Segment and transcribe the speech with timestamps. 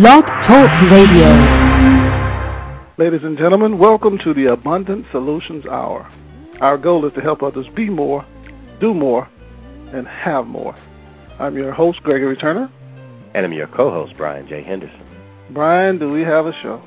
[0.00, 1.28] Blog Talk Radio.
[2.98, 6.10] Ladies and gentlemen, welcome to the Abundant Solutions Hour.
[6.60, 8.26] Our goal is to help others be more,
[8.80, 9.28] do more,
[9.92, 10.76] and have more.
[11.38, 12.72] I'm your host, Gregory Turner.
[13.36, 14.64] And I'm your co host, Brian J.
[14.64, 15.00] Henderson.
[15.50, 16.82] Brian, do we have a show?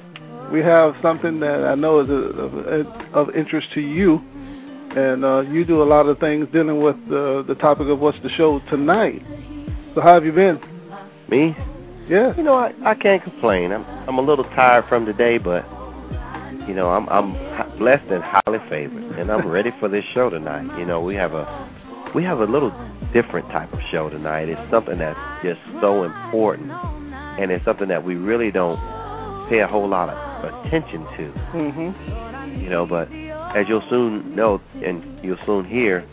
[0.51, 4.17] We have something that I know is of, of interest to you,
[4.97, 8.21] and uh, you do a lot of things dealing with the, the topic of what's
[8.21, 9.21] the show tonight.
[9.95, 10.59] So, how have you been?
[11.29, 11.55] Me?
[12.09, 12.35] Yeah.
[12.37, 13.71] You know, I, I can't complain.
[13.71, 15.65] I'm I'm a little tired from today, but
[16.67, 17.33] you know, I'm I'm
[17.77, 20.77] blessed and highly favored, and I'm ready for this show tonight.
[20.79, 21.45] You know, we have a
[22.15, 22.71] we have a little
[23.13, 24.49] different type of show tonight.
[24.49, 28.79] It's something that's just so important, and it's something that we really don't
[29.49, 31.33] pay a whole lot of attention to.
[31.53, 32.61] Mm-hmm.
[32.61, 33.11] You know, but
[33.55, 36.05] as you'll soon know, and you'll soon hear,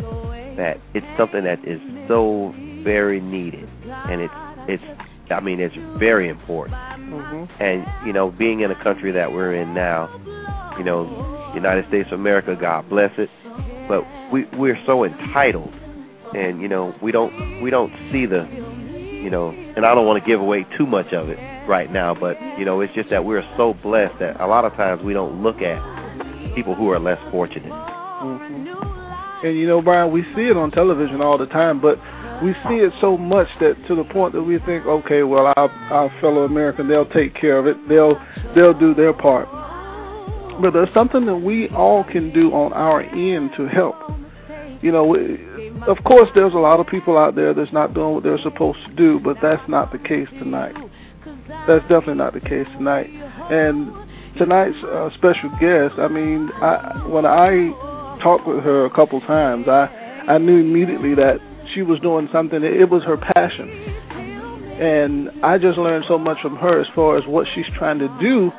[0.57, 4.35] that it's something that is so very needed, and it's
[4.67, 4.94] it's
[5.31, 6.77] I mean, it's very important.
[6.77, 7.63] Mm-hmm.
[7.63, 10.11] And you know, being in a country that we're in now,
[10.79, 13.31] you know, United States of America, God bless it,
[13.89, 15.73] but we we're so entitled,
[16.35, 18.45] and you know, we don't we don't see the,
[19.23, 22.15] you know, and I don't want to give away too much of it right now,
[22.15, 25.13] but you know, it's just that we're so blessed that a lot of times we
[25.13, 25.79] don't look at
[26.55, 27.73] people who are less fortunate.
[27.73, 29.47] Mm-hmm.
[29.47, 31.99] And you know, Brian, we see it on television all the time, but
[32.43, 35.71] we see it so much that to the point that we think, okay, well, our,
[35.91, 37.77] our fellow American, they'll take care of it.
[37.89, 38.21] They'll
[38.55, 39.49] they'll do their part.
[40.61, 43.97] But there's something that we all can do on our end to help.
[44.83, 45.15] You know,
[45.87, 48.79] of course, there's a lot of people out there that's not doing what they're supposed
[48.87, 50.77] to do, but that's not the case tonight.
[51.67, 53.09] That's definitely not the case tonight.
[53.51, 53.91] And
[54.37, 57.71] tonight's uh, special guest, I mean, I, when I
[58.23, 59.89] talked with her a couple times, I
[60.27, 61.39] I knew immediately that
[61.73, 62.63] she was doing something.
[62.63, 63.69] It was her passion.
[64.81, 68.09] And I just learned so much from her as far as what she's trying to
[68.21, 68.51] do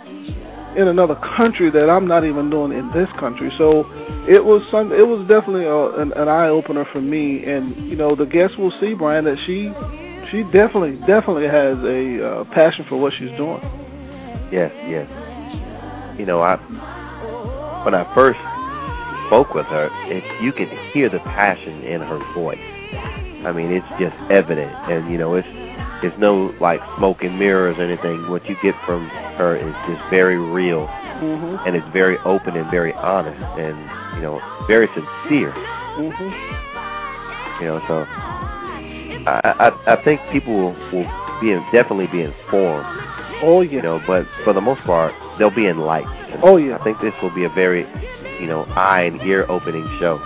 [0.77, 3.51] in another country that I'm not even doing in this country.
[3.57, 3.85] So
[4.27, 4.91] it was some.
[4.91, 7.45] It was definitely a, an, an eye opener for me.
[7.45, 9.71] And you know, the guests will see, Brian, that she
[10.31, 13.61] she definitely definitely has a uh, passion for what she's doing.
[14.51, 15.07] Yes, yes.
[16.19, 16.55] You know, I
[17.83, 18.39] when I first
[19.27, 22.74] spoke with her, it, you could hear the passion in her voice.
[23.45, 25.47] I mean, it's just evident, and you know, it's
[26.01, 28.29] it's no like smoke and mirrors or anything.
[28.29, 29.07] What you get from
[29.37, 31.67] her is just very real, mm-hmm.
[31.67, 33.77] and it's very open and very honest, and
[34.15, 35.51] you know, very sincere.
[35.53, 36.29] Mm-hmm.
[37.61, 38.05] You know, so
[39.29, 41.07] I I, I think people will, will
[41.39, 42.85] be definitely be informed.
[43.43, 43.73] Oh yeah.
[43.73, 46.41] You know, but for the most part, they'll be enlightened.
[46.41, 46.77] Oh yeah.
[46.77, 47.85] I think this will be a very,
[48.41, 50.19] you know, eye and ear opening show.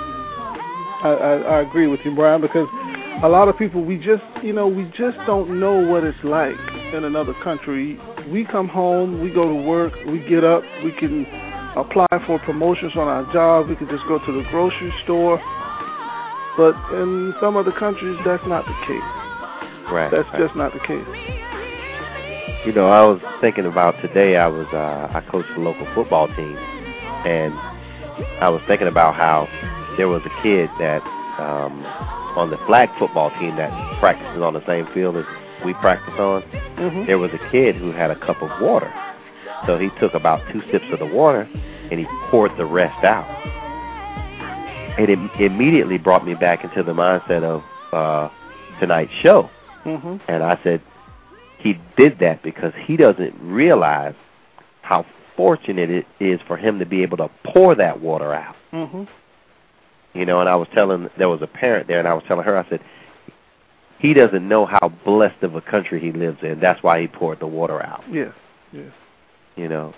[1.01, 2.67] I, I, I agree with you, Brian, because
[3.21, 6.55] a lot of people we just you know we just don't know what it's like
[6.93, 7.99] in another country.
[8.31, 11.25] We come home, we go to work, we get up, we can
[11.75, 15.37] apply for promotions on our job, we can just go to the grocery store.
[16.57, 19.91] But in some other countries, that's not the case.
[19.91, 20.11] Right.
[20.11, 20.41] That's right.
[20.41, 21.07] just not the case.
[22.65, 24.35] You know, I was thinking about today.
[24.35, 27.53] I was uh, I coached a local football team, and
[28.41, 29.47] I was thinking about how
[29.97, 31.01] there was a kid that
[31.39, 31.81] um,
[32.35, 35.25] on the flag football team that practices on the same field as
[35.65, 36.41] we practice on.
[36.77, 37.05] Mm-hmm.
[37.05, 38.93] There was a kid who had a cup of water,
[39.65, 41.41] so he took about two sips of the water
[41.91, 43.27] and he poured the rest out.
[44.97, 47.63] And it immediately brought me back into the mindset of
[47.93, 48.29] uh,
[48.79, 49.49] tonight's show.
[49.85, 50.17] Mm-hmm.
[50.27, 50.81] And I said,
[51.59, 54.15] he did that because he doesn't realize
[54.81, 55.05] how
[55.35, 58.55] fortunate it is for him to be able to pour that water out.
[58.73, 59.03] Mm-hmm.
[60.13, 62.43] You know, and I was telling there was a parent there, and I was telling
[62.45, 62.81] her, I said,
[63.99, 66.59] he doesn't know how blessed of a country he lives in.
[66.59, 68.03] That's why he poured the water out.
[68.11, 68.33] Yes.
[68.71, 68.91] Yes.
[69.55, 69.93] You know.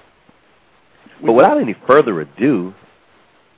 [1.23, 2.73] But without any further ado,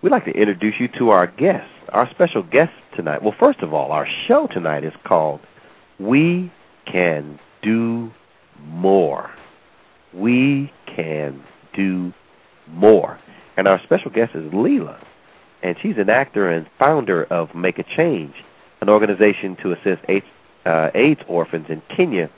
[0.02, 3.24] we'd like to introduce you to our guest, our special guest tonight.
[3.24, 5.40] Well, first of all, our show tonight is called
[5.98, 6.52] "We
[6.86, 8.12] Can Do
[8.60, 9.32] More."
[10.14, 12.14] We can do
[12.68, 13.20] more,
[13.58, 15.00] and our special guest is Lela
[15.64, 18.36] and she's an actor and founder of Make a Change,
[18.82, 20.26] an organization to assist AIDS,
[20.66, 22.30] uh, AIDS orphans in Kenya.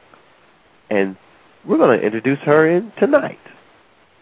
[0.89, 1.17] And
[1.65, 3.39] we're going to introduce her in tonight.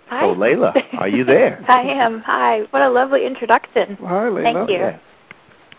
[0.07, 0.21] Hi.
[0.21, 1.63] So, Lela, are you there?
[1.67, 2.21] I am.
[2.21, 2.61] Hi.
[2.69, 3.97] What a lovely introduction.
[4.01, 4.53] Hi, Lela.
[4.53, 4.77] Thank you.
[4.77, 4.99] Yes.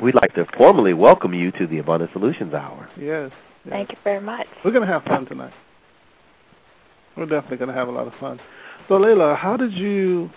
[0.03, 2.91] We'd like to formally welcome you to the Abundant Solutions Hour.
[2.97, 3.31] Yes.
[3.31, 3.33] yes.
[3.71, 4.47] Thank you very much.
[4.65, 5.55] We're going to have fun tonight.
[7.17, 8.41] We're definitely going to have a lot of fun.
[8.89, 10.31] So, Lela, how did you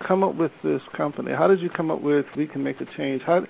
[0.00, 1.32] come up with this company?
[1.32, 3.22] How did you come up with We Can Make a Change?
[3.22, 3.46] How,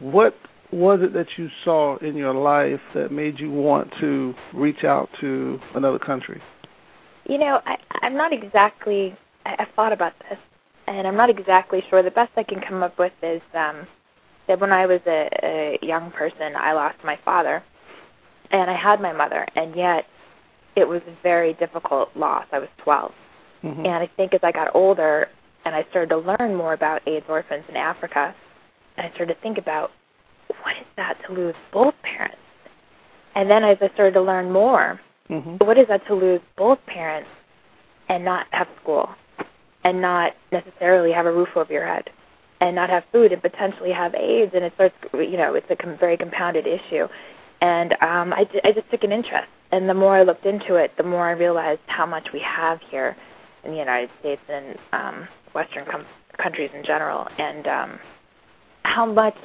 [0.00, 0.34] what
[0.70, 5.08] was it that you saw in your life that made you want to reach out
[5.20, 6.40] to another country?
[7.24, 9.16] You know, I, I'm not exactly.
[9.46, 10.38] I, I've thought about this,
[10.86, 12.02] and I'm not exactly sure.
[12.02, 13.86] The best I can come up with is um,
[14.46, 17.62] that when I was a, a young person, I lost my father,
[18.50, 20.04] and I had my mother, and yet
[20.76, 22.46] it was a very difficult loss.
[22.52, 23.12] I was 12,
[23.64, 23.86] Mm-hmm.
[23.86, 25.28] and I think as I got older
[25.64, 28.34] and I started to learn more about AIDS orphans in Africa,
[28.96, 29.90] and I started to think about
[30.62, 32.38] what is that to lose both parents,
[33.34, 35.00] and then as I started to learn more,
[35.30, 35.56] Mm-hmm.
[35.66, 37.28] what is that to lose both parents
[38.08, 39.10] and not have school
[39.84, 42.08] and not necessarily have a roof over your head
[42.62, 45.76] and not have food and potentially have AIDS and it starts you know it's a
[45.76, 47.06] com- very compounded issue
[47.60, 50.92] and um I, I just took an interest and the more I looked into it
[50.96, 53.14] the more I realized how much we have here
[53.64, 56.06] in the United States and um western com-
[56.38, 57.98] countries in general and um
[58.84, 59.36] how much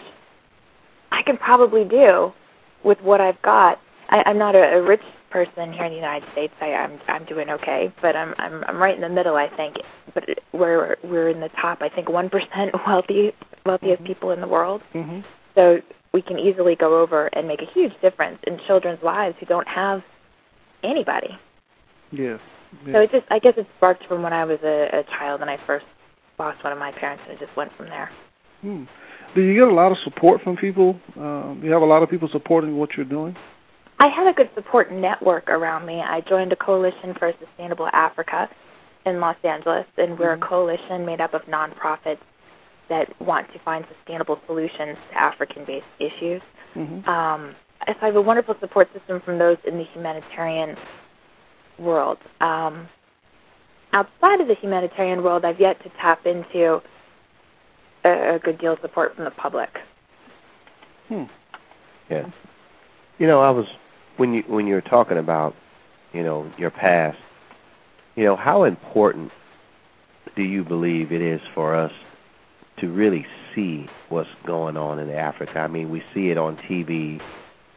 [1.11, 2.31] I can probably do
[2.83, 3.79] with what I've got
[4.09, 5.01] I, I'm not a, a rich
[5.31, 6.53] person here in the United States.
[6.61, 9.35] I, I'm I'm doing okay, but I'm I'm I'm right in the middle.
[9.35, 9.77] I think,
[10.13, 11.81] but it- we're we're in the top.
[11.81, 13.33] I think one percent wealthy
[13.65, 14.81] wealthiest people in the world.
[14.93, 15.21] Mm-hmm.
[15.55, 15.79] So
[16.13, 19.67] we can easily go over and make a huge difference in children's lives who don't
[19.67, 20.03] have
[20.83, 21.39] anybody.
[22.11, 22.39] Yes.
[22.91, 25.49] So it just I guess it sparked from when I was a, a child and
[25.49, 25.85] I first
[26.39, 28.09] lost one of my parents, and it just went from there.
[28.61, 28.83] Hmm.
[29.35, 30.99] Do you get a lot of support from people?
[31.15, 33.35] Um, do you have a lot of people supporting what you're doing?
[33.99, 36.01] I have a good support network around me.
[36.01, 38.49] I joined a coalition for Sustainable Africa
[39.05, 40.43] in Los Angeles, and we're Mhm.
[40.43, 42.19] a coalition made up of nonprofits
[42.89, 46.41] that want to find sustainable solutions to African-based issues.
[46.75, 47.09] Mm-hmm.
[47.09, 47.55] Um,
[47.87, 50.77] so I have a wonderful support system from those in the humanitarian
[51.83, 52.17] world.
[52.41, 52.87] Um,
[53.91, 56.81] outside of the humanitarian world, I've yet to tap into
[58.03, 59.69] a, a good deal of support from the public.
[61.07, 61.23] Hmm.
[62.09, 62.29] Yeah.
[63.19, 63.65] You know, I was
[64.17, 65.55] when you when you were talking about,
[66.13, 67.17] you know, your past.
[68.15, 69.31] You know, how important
[70.35, 71.91] do you believe it is for us
[72.79, 73.25] to really
[73.55, 75.59] see what's going on in Africa?
[75.59, 77.21] I mean, we see it on TV,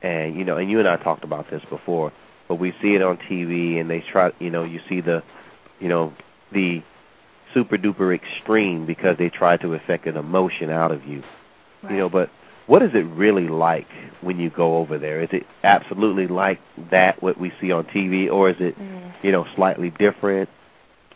[0.03, 2.13] and you know, and you and I talked about this before,
[2.49, 4.33] but we see it on TV, and they try.
[4.39, 5.23] You know, you see the,
[5.81, 6.13] you know,
[6.53, 6.83] the
[7.55, 11.23] super duper extreme because they try to affect an emotion out of you.
[11.89, 12.31] You know, but
[12.67, 13.87] what is it really like
[14.21, 15.23] when you go over there?
[15.23, 16.59] Is it absolutely like
[16.91, 19.13] that what we see on TV, or is it Mm.
[19.23, 20.49] you know slightly different?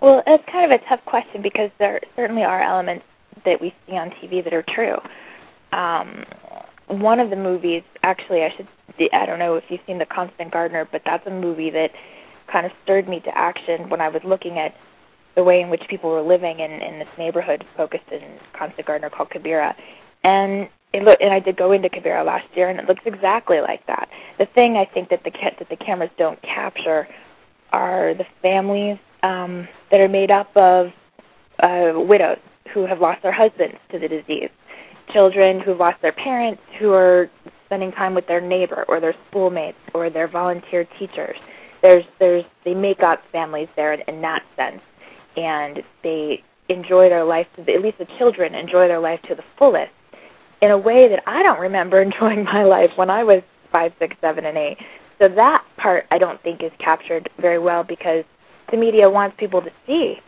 [0.00, 3.04] Well, it's kind of a tough question because there certainly are elements
[3.44, 4.96] that we see on TV that are true.
[5.72, 6.24] Um,
[6.86, 8.66] one of the movies, actually, I should,
[9.12, 11.90] I don't know if you've seen The Constant Gardener, but that's a movie that
[12.50, 14.74] kind of stirred me to action when I was looking at
[15.36, 18.20] the way in which people were living in, in this neighborhood focused in
[18.52, 19.74] Constant Gardener called Kibera.
[20.24, 23.60] And it look, and I did go into Kibera last year, and it looks exactly
[23.60, 24.08] like that.
[24.38, 27.06] The thing I think that the ca- that the cameras don't capture
[27.72, 30.90] are the families um, that are made up of
[31.60, 32.38] uh, widows
[32.74, 34.50] who have lost their husbands to the disease,
[35.12, 37.30] children who've lost their parents who are
[37.70, 41.36] spending time with their neighbor or their schoolmates or their volunteer teachers.
[41.82, 44.82] There's there's they make up families there in, in that sense,
[45.36, 47.46] and they enjoy their life.
[47.56, 49.92] At least the children enjoy their life to the fullest
[50.60, 54.16] in a way that I don't remember enjoying my life when I was five, six,
[54.20, 54.78] seven, and eight.
[55.22, 58.24] So that part I don't think is captured very well because
[58.72, 60.18] the media wants people to see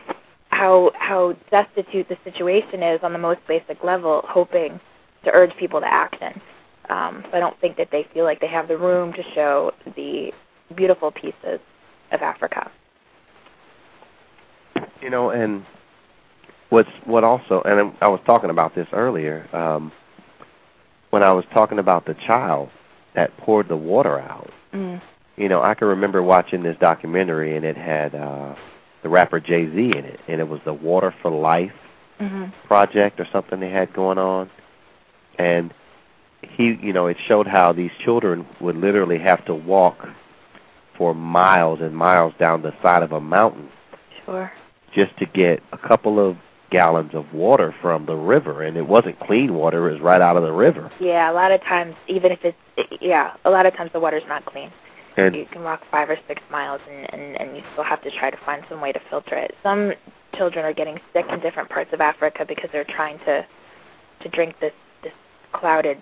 [0.47, 4.79] how how destitute the situation is on the most basic level, hoping
[5.25, 6.41] to urge people to action.
[6.89, 9.71] Um, so I don't think that they feel like they have the room to show
[9.95, 10.31] the
[10.75, 11.59] beautiful pieces
[12.11, 12.71] of Africa.
[15.01, 15.65] You know, and
[16.69, 19.91] what's what also, and I was talking about this earlier um,
[21.09, 22.69] when I was talking about the child
[23.15, 24.51] that poured the water out.
[24.73, 25.01] Mm.
[25.37, 28.55] You know, I can remember watching this documentary, and it had uh,
[29.03, 31.71] the rapper Jay Z in it, and it was the Water for Life
[32.19, 34.49] hmm project or something they had going on,
[35.37, 35.73] and
[36.51, 40.07] he, you know, it showed how these children would literally have to walk
[40.97, 43.69] for miles and miles down the side of a mountain
[44.25, 44.51] Sure.
[44.93, 46.37] just to get a couple of
[46.69, 50.37] gallons of water from the river, and it wasn't clean water; it was right out
[50.37, 50.91] of the river.
[50.99, 52.57] Yeah, a lot of times, even if it's
[53.01, 54.71] yeah, a lot of times the water's not clean.
[55.15, 58.11] And you can walk five or six miles, and, and and you still have to
[58.11, 59.55] try to find some way to filter it.
[59.61, 59.93] Some
[60.35, 63.45] children are getting sick in different parts of Africa because they're trying to
[64.21, 64.73] to drink this
[65.03, 65.13] this
[65.51, 66.01] clouded,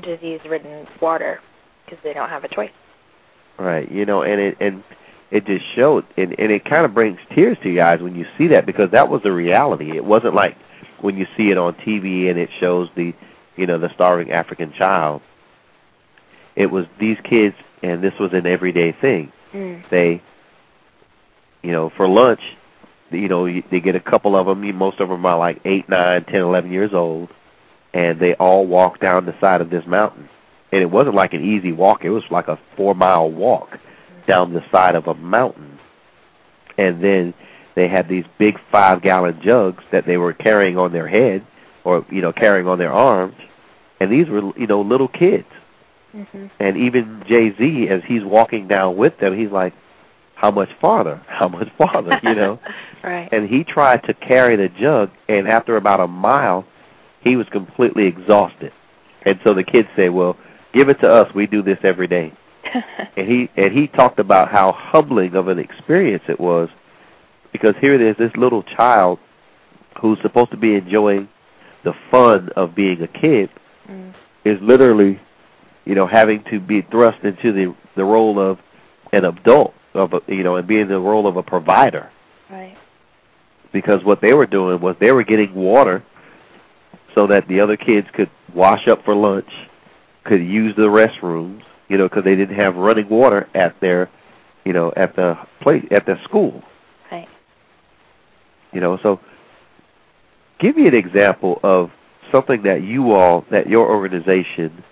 [0.00, 1.40] disease-ridden water
[1.84, 2.70] because they don't have a choice.
[3.58, 3.90] Right.
[3.90, 4.84] You know, and it and
[5.30, 8.26] it just showed, and and it kind of brings tears to your eyes when you
[8.36, 9.96] see that because that was the reality.
[9.96, 10.56] It wasn't like
[11.00, 13.14] when you see it on TV and it shows the,
[13.56, 15.22] you know, the starving African child.
[16.56, 19.32] It was these kids, and this was an everyday thing.
[19.52, 19.88] Mm.
[19.90, 20.22] They,
[21.62, 22.40] you know, for lunch,
[23.10, 24.76] you know, they get a couple of them.
[24.76, 27.30] Most of them are like eight, nine, ten, eleven years old,
[27.94, 30.28] and they all walk down the side of this mountain.
[30.72, 33.78] And it wasn't like an easy walk; it was like a four-mile walk
[34.26, 35.78] down the side of a mountain.
[36.76, 37.34] And then
[37.74, 41.46] they had these big five-gallon jugs that they were carrying on their head,
[41.84, 43.34] or you know, carrying on their arms.
[44.00, 45.48] And these were, you know, little kids.
[46.14, 46.46] Mm-hmm.
[46.60, 49.72] And even Jay Z, as he's walking down with them, he's like,
[50.34, 51.22] "How much farther?
[51.28, 52.60] How much farther?" You know.
[53.04, 53.28] right.
[53.32, 56.66] And he tried to carry the jug, and after about a mile,
[57.20, 58.72] he was completely exhausted.
[59.22, 60.36] And so the kids say, "Well,
[60.72, 61.32] give it to us.
[61.34, 62.32] We do this every day."
[63.16, 66.68] and he and he talked about how humbling of an experience it was,
[67.52, 69.18] because here it is, this little child
[70.00, 71.28] who's supposed to be enjoying
[71.84, 73.50] the fun of being a kid
[73.88, 74.14] mm.
[74.44, 75.20] is literally,
[75.84, 78.58] you know, having to be thrust into the the role of
[79.12, 82.10] an adult of a, you know, and being the role of a provider.
[82.50, 82.76] Right.
[83.72, 86.02] Because what they were doing was they were getting water
[87.14, 89.50] so that the other kids could wash up for lunch,
[90.24, 94.10] could use the restrooms, you know, because they didn't have running water at their,
[94.64, 96.62] you know, at the place at the school.
[97.10, 97.28] Right.
[98.72, 99.20] You know, so
[100.60, 101.90] give me an example of
[102.30, 104.84] something that you all that your organization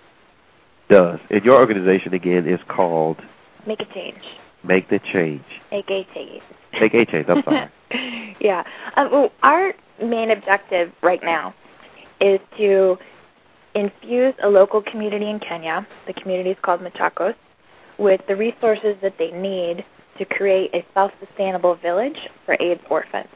[0.89, 1.19] does.
[1.29, 3.17] And your organization again is called
[3.65, 4.21] Make a change.
[4.63, 5.43] Make the Change.
[5.71, 6.41] Make a change.
[6.79, 7.27] Make a change.
[7.29, 8.35] I'm sorry.
[8.39, 8.63] yeah.
[8.95, 11.53] Um, well, our main objective right now
[12.19, 12.97] is to
[13.75, 17.35] infuse a local community in Kenya, the community is called Machakos,
[17.97, 19.85] with the resources that they need
[20.17, 23.29] to create a self-sustainable village for AIDS orphans.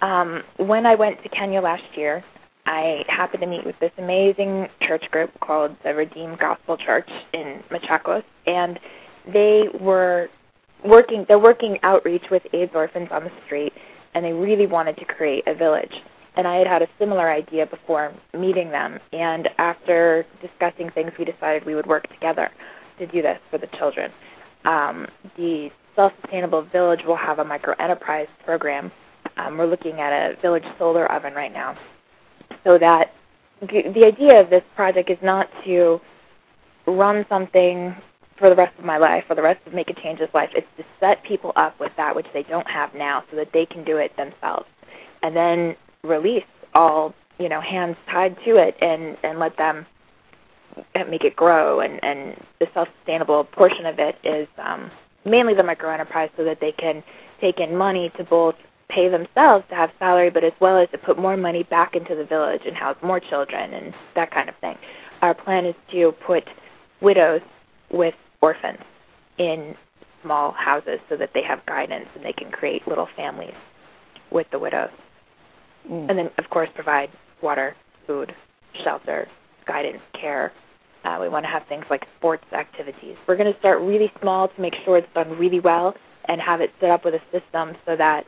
[0.00, 2.24] Um, when I went to Kenya last year,
[2.66, 7.62] I happened to meet with this amazing church group called the Redeemed Gospel Church in
[7.70, 8.80] Machakos, and
[9.30, 10.28] they were
[10.82, 11.26] working.
[11.28, 13.74] They're working outreach with AIDS orphans on the street,
[14.14, 15.92] and they really wanted to create a village
[16.36, 18.98] and I had had a similar idea before meeting them.
[19.12, 22.50] And after discussing things, we decided we would work together
[22.98, 24.10] to do this for the children.
[24.64, 28.90] Um, the Self-Sustainable Village will have a micro enterprise program.
[29.36, 31.76] Um, we're looking at a village solar oven right now,
[32.64, 33.12] so that
[33.60, 36.00] the idea of this project is not to
[36.86, 37.94] run something
[38.38, 40.50] for the rest of my life, or the rest of Make a Change's life.
[40.54, 43.66] It's to set people up with that which they don't have now, so that they
[43.66, 44.66] can do it themselves,
[45.22, 46.44] and then release
[46.74, 49.86] all you know hands tied to it and and let them
[51.08, 51.80] make it grow.
[51.80, 54.90] And and the self sustainable portion of it is um
[55.24, 57.02] mainly the micro enterprise so that they can
[57.40, 58.54] take in money to both
[58.88, 62.14] pay themselves to have salary but as well as to put more money back into
[62.14, 64.76] the village and house more children and that kind of thing.
[65.22, 66.44] Our plan is to put
[67.00, 67.40] widows
[67.90, 68.80] with orphans
[69.38, 69.74] in
[70.22, 73.54] small houses so that they have guidance and they can create little families
[74.30, 74.90] with the widows
[75.90, 76.08] Mm.
[76.08, 77.10] and then of course provide
[77.42, 77.76] water,
[78.06, 78.34] food,
[78.82, 79.28] shelter,
[79.66, 80.52] guidance, care.
[81.04, 83.16] Uh, we want to have things like sports activities.
[83.28, 85.94] We're going to start really small to make sure it's done really well
[86.26, 88.24] and have it set up with a system so that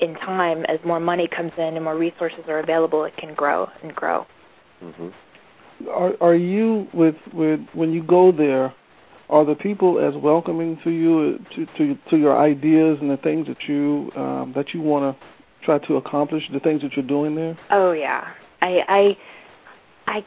[0.00, 3.68] in time, as more money comes in and more resources are available, it can grow
[3.82, 4.26] and grow.
[4.80, 5.08] hmm
[5.88, 8.74] Are are you with with when you go there?
[9.30, 13.46] Are the people as welcoming to you to to, to your ideas and the things
[13.46, 15.24] that you um, that you want to
[15.64, 16.44] try to accomplish?
[16.52, 17.58] The things that you're doing there.
[17.70, 19.16] Oh yeah, I
[20.06, 20.24] I I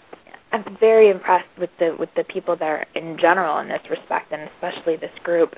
[0.52, 4.50] I'm very impressed with the with the people there in general in this respect, and
[4.56, 5.56] especially this group.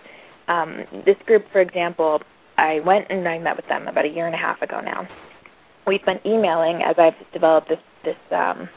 [0.47, 2.21] Um, this group, for example,
[2.57, 5.07] I went and I met with them about a year and a half ago now.
[5.85, 8.67] We've been emailing as I've developed this this um,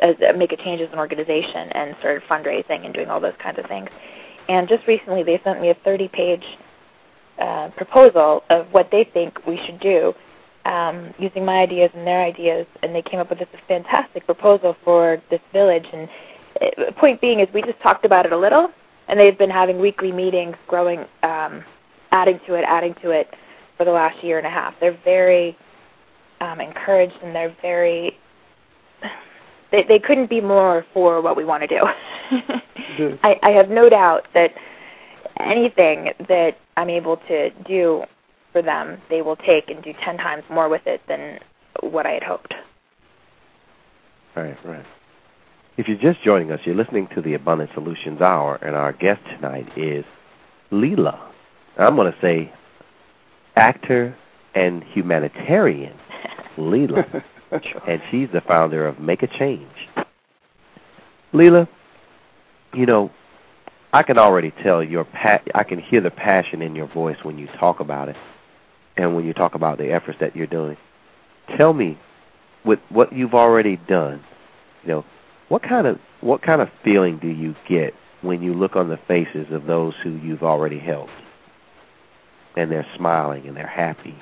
[0.00, 3.36] as uh, make a change as an organization and started fundraising and doing all those
[3.42, 3.88] kinds of things.
[4.48, 6.44] And just recently, they sent me a 30-page
[7.38, 10.14] uh, proposal of what they think we should do
[10.68, 14.76] um, using my ideas and their ideas, and they came up with this fantastic proposal
[14.84, 15.86] for this village.
[15.92, 16.08] And
[16.60, 18.68] uh, point being is, we just talked about it a little,
[19.08, 21.64] and they've been having weekly meetings, growing, um,
[22.12, 23.34] adding to it, adding to it
[23.76, 24.74] for the last year and a half.
[24.78, 25.56] They're very
[26.42, 28.18] um, encouraged, and they're very
[29.70, 31.82] they, they couldn't be more for what we want to do.
[32.96, 33.18] Good.
[33.22, 34.52] I, I have no doubt that
[35.40, 38.04] anything that I'm able to do
[38.58, 41.38] for them, they will take and do 10 times more with it than
[41.80, 42.54] what I had hoped.
[44.34, 44.84] Right, right.
[45.76, 49.20] If you're just joining us, you're listening to the Abundant Solutions Hour, and our guest
[49.26, 50.04] tonight is
[50.72, 51.32] Lela.
[51.78, 52.52] I'm going to say
[53.54, 54.16] actor
[54.56, 55.96] and humanitarian,
[56.58, 57.04] Lela.
[57.86, 59.70] and she's the founder of Make a Change.
[61.32, 61.68] Lela,
[62.74, 63.12] you know,
[63.92, 67.38] I can already tell your pa- I can hear the passion in your voice when
[67.38, 68.16] you talk about it
[68.98, 70.76] and when you talk about the efforts that you're doing.
[71.56, 71.98] Tell me
[72.64, 74.22] with what you've already done,
[74.82, 75.04] you know,
[75.48, 78.98] what kind of what kind of feeling do you get when you look on the
[79.08, 81.12] faces of those who you've already helped?
[82.56, 84.16] And they're smiling and they're happy.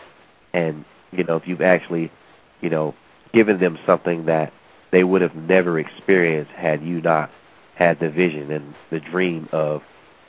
[0.53, 2.13] And you know, if you've actually,
[2.61, 2.95] you know,
[3.33, 4.53] given them something that
[4.93, 7.31] they would have never experienced had you not
[7.75, 9.83] had the vision and the dream of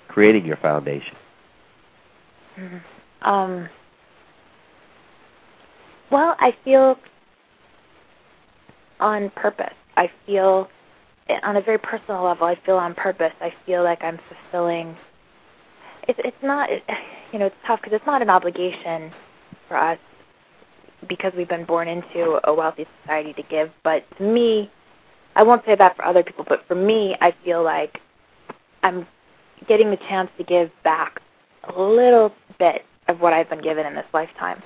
[0.07, 1.15] creating your foundation?
[2.57, 2.77] Mm-hmm.
[3.27, 3.69] Um,
[6.11, 6.97] well, I feel
[8.99, 9.73] on purpose.
[9.95, 10.69] I feel
[11.43, 12.47] on a very personal level.
[12.47, 13.33] I feel on purpose.
[13.41, 14.95] I feel like I'm fulfilling.
[16.07, 16.69] It's it's not
[17.33, 19.11] you know it's tough because it's not an obligation
[19.67, 19.99] for us
[21.07, 23.69] because we've been born into a wealthy society to give.
[23.83, 24.71] But to me,
[25.35, 27.99] I won't say that for other people, but for me, I feel like
[28.83, 29.05] I'm
[29.67, 31.19] getting the chance to give back
[31.75, 34.61] a little bit of what I've been given in this lifetime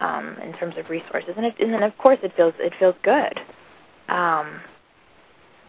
[0.00, 2.94] um, in terms of resources, and, it, and then of course it feels it feels
[3.02, 3.38] good.
[4.08, 4.60] Um,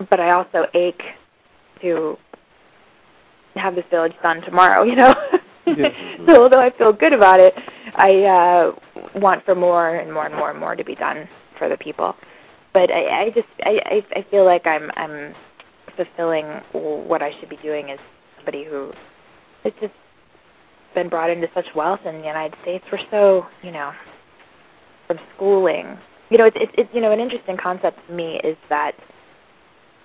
[0.10, 1.02] but I also ache
[1.82, 2.18] to
[3.56, 4.84] have this village done tomorrow.
[4.84, 5.16] You know,
[5.66, 5.92] yes.
[6.28, 7.54] so although I feel good about it,
[7.96, 8.72] I uh,
[9.20, 12.16] want for more and more and more and more to be done for the people.
[12.74, 15.34] But I, I just I, I feel like I'm I'm
[15.96, 18.00] fulfilling what I should be doing as
[18.38, 18.92] somebody who
[19.64, 19.94] has just
[20.94, 22.86] been brought into such wealth in the United States.
[22.92, 23.92] We're so you know
[25.08, 25.98] from schooling.
[26.30, 28.94] You know, it's it's, it's you know an interesting concept to me is that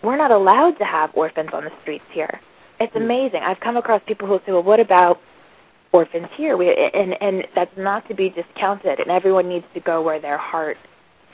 [0.03, 2.41] we're not allowed to have orphans on the streets here.
[2.81, 3.03] It's hmm.
[3.03, 3.43] amazing.
[3.43, 5.21] I've come across people who say, "Well, what about
[5.93, 9.01] orphans here?" We, and and that's not to be discounted.
[9.01, 10.79] And everyone needs to go where their heart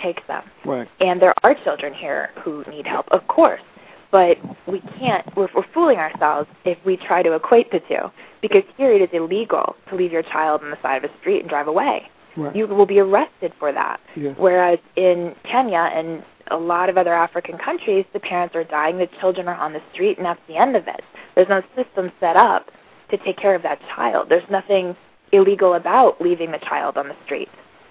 [0.03, 0.45] takes them.
[0.65, 0.89] Right.
[1.01, 3.63] And there are children here who need help, of course.
[4.11, 5.27] But we can't.
[5.37, 9.11] We're, we're fooling ourselves if we try to equate the two, because here it is
[9.13, 12.09] illegal to leave your child on the side of a street and drive away.
[12.37, 12.55] Right.
[12.55, 14.01] You will be arrested for that.
[14.17, 14.33] Yeah.
[14.37, 19.09] Whereas in Kenya and a lot of other African countries, the parents are dying, the
[19.21, 21.01] children are on the street, and that's the end of it.
[21.35, 22.71] There's no system set up
[23.11, 24.29] to take care of that child.
[24.29, 24.97] There's nothing
[25.33, 27.49] illegal about leaving the child on the street.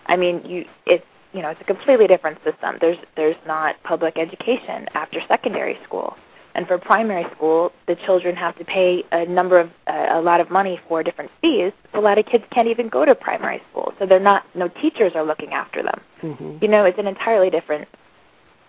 [0.07, 2.77] I mean, you it's you know it's a completely different system.
[2.81, 6.15] There's there's not public education after secondary school.
[6.57, 10.41] And for primary school, the children have to pay a number of uh, a lot
[10.41, 11.71] of money for different fees.
[11.93, 14.43] So A lot of kids can't even go to primary school, so they're not.
[14.55, 16.01] No teachers are looking after them.
[16.23, 16.57] Mm-hmm.
[16.59, 17.87] You know, it's an entirely different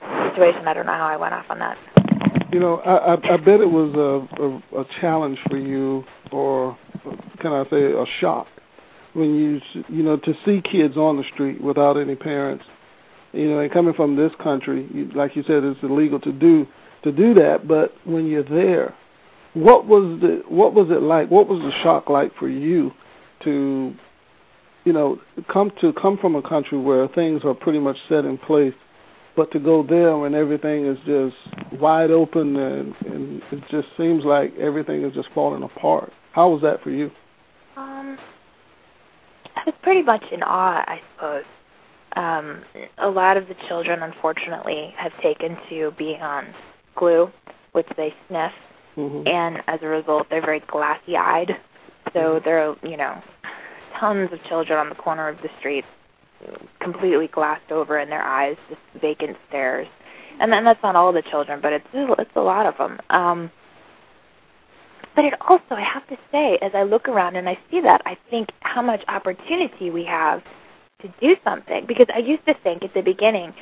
[0.03, 0.68] situation.
[0.68, 1.79] I don't know how I went off on that.
[2.53, 6.77] You know, I, I, I bet it was a, a, a challenge for you, or
[7.40, 8.48] can I say a shock,
[9.14, 12.66] when you you know to see kids on the street without any parents.
[13.33, 16.66] You know, and coming from this country, you, like you said, it's illegal to do
[17.03, 17.67] to do that.
[17.69, 18.95] But when you're there,
[19.55, 21.31] what was the what was it like?
[21.31, 22.93] What was the shock like for you
[23.45, 23.95] to,
[24.85, 25.21] you know,
[25.53, 28.75] come to come from a country where things are pretty much set in place,
[29.37, 34.25] but to go there when everything is just wide open and, and it just seems
[34.25, 36.13] like everything is just falling apart.
[36.33, 37.11] How was that for you?
[37.77, 38.19] Um,
[39.57, 41.45] I was pretty much in awe, I suppose.
[42.17, 42.63] Um,
[42.99, 46.47] a lot of the children, unfortunately, have taken to being on
[46.99, 47.31] glue,
[47.73, 48.53] which they sniff,
[48.97, 49.27] mm-hmm.
[49.27, 51.53] and as a result, they're very glassy-eyed.
[52.13, 52.45] So mm-hmm.
[52.45, 53.23] there are, you know,
[53.99, 55.85] tons of children on the corner of the street,
[56.81, 59.89] completely glassed over in their eyes, just vacant stares.
[60.41, 63.01] And then that's not all the children, but it's it's a lot of them.
[63.11, 63.51] Um,
[65.17, 68.03] but it also, I have to say, as I look around and I see that,
[68.07, 70.45] I think how much opportunity we have
[71.03, 71.87] to do something.
[71.87, 73.53] Because I used to think at the beginning,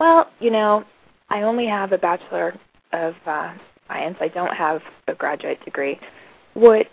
[0.00, 0.84] well, you know,
[1.28, 2.54] I only have a bachelor
[2.92, 3.54] of uh,
[3.88, 4.16] science.
[4.20, 5.98] I don't have a graduate degree.
[6.54, 6.86] What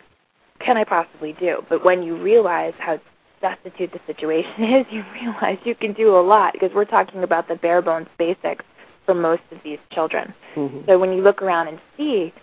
[0.60, 1.64] can I possibly do?
[1.70, 3.00] But when you realize how
[3.42, 7.48] destitute the situation is, you realize you can do a lot because we're talking about
[7.48, 8.66] the bare bones basics
[9.06, 10.34] for most of these children.
[10.56, 10.82] Mm-hmm.
[10.86, 12.34] So when you look around and see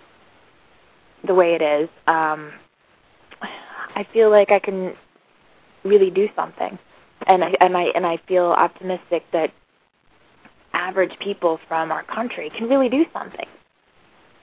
[1.26, 2.52] the way it is, um,
[3.94, 4.94] I feel like I can
[5.84, 6.78] really do something,
[7.26, 9.52] and I and I and I feel optimistic that
[10.76, 13.46] average people from our country can really do something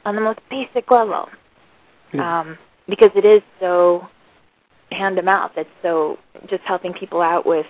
[0.06, 1.30] on the most basic level.
[2.14, 2.42] Yeah.
[2.42, 4.08] Um, because it is so
[4.92, 5.52] hand to mouth.
[5.56, 6.18] It's so
[6.50, 7.66] just helping people out with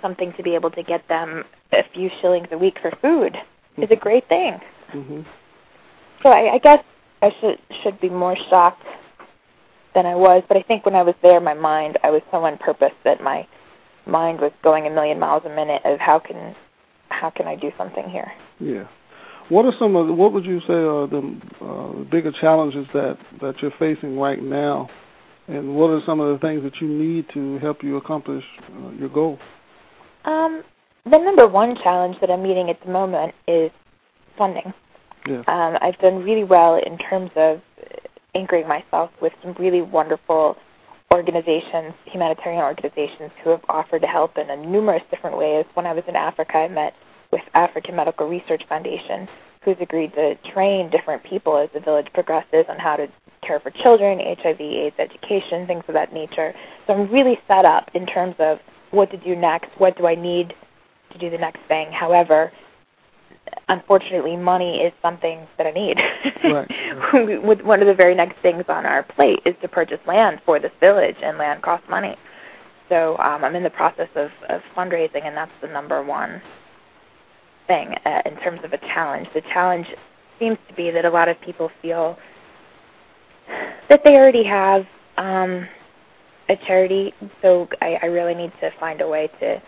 [0.00, 3.82] something to be able to get them a few shillings a week for food mm-hmm.
[3.82, 4.58] is a great thing.
[4.94, 5.22] Mm-hmm.
[6.22, 6.84] So I, I guess
[7.22, 8.84] I should should be more shocked
[9.94, 12.44] than I was, but I think when I was there, my mind I was so
[12.44, 13.46] on purpose that my
[14.06, 16.54] mind was going a million miles a minute of how can
[17.20, 18.32] how can I do something here.
[18.58, 18.84] Yeah.
[19.48, 23.18] What are some of the, what would you say are the uh, bigger challenges that
[23.40, 24.88] that you're facing right now,
[25.48, 28.90] and what are some of the things that you need to help you accomplish uh,
[28.90, 29.38] your goal?
[30.24, 30.62] Um,
[31.04, 33.70] the number one challenge that I'm meeting at the moment is
[34.38, 34.72] funding.
[35.26, 35.42] Yeah.
[35.48, 37.60] Um, I've done really well in terms of
[38.34, 40.56] anchoring myself with some really wonderful
[41.12, 45.64] organizations, humanitarian organizations, who have offered to help in a numerous different ways.
[45.74, 46.94] When I was in Africa, I met
[47.30, 49.28] with African Medical Research Foundation,
[49.62, 53.08] who's agreed to train different people as the village progresses on how to
[53.42, 56.54] care for children, HIV, AIDS education, things of that nature.
[56.86, 58.58] So I'm really set up in terms of
[58.90, 60.54] what to do next, what do I need
[61.12, 61.90] to do the next thing.
[61.92, 62.52] However,
[63.68, 65.98] unfortunately, money is something that I need.
[66.44, 67.64] Right.
[67.64, 70.72] One of the very next things on our plate is to purchase land for this
[70.80, 72.16] village, and land costs money.
[72.88, 76.42] So um, I'm in the process of, of fundraising, and that's the number one
[77.70, 79.28] thing uh, in terms of a challenge.
[79.32, 79.86] The challenge
[80.40, 82.18] seems to be that a lot of people feel
[83.88, 85.68] that they already have um,
[86.48, 89.62] a charity, so I, I really need to find a way to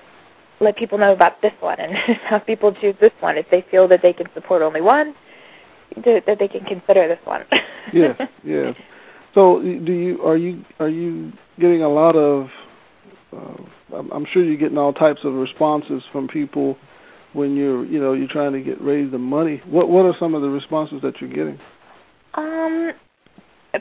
[0.60, 1.94] let people know about this one and
[2.28, 5.14] have people choose this one if they feel that they can support only one,
[6.04, 7.44] that they can consider this one.
[7.92, 8.74] yes, yes.
[9.32, 12.48] So, do you are you are you getting a lot of?
[13.32, 16.76] Uh, I'm sure you're getting all types of responses from people
[17.33, 19.62] when you're you know you're trying to get raise the money.
[19.66, 21.59] What what are some of the responses that you're getting?
[22.35, 22.92] Um,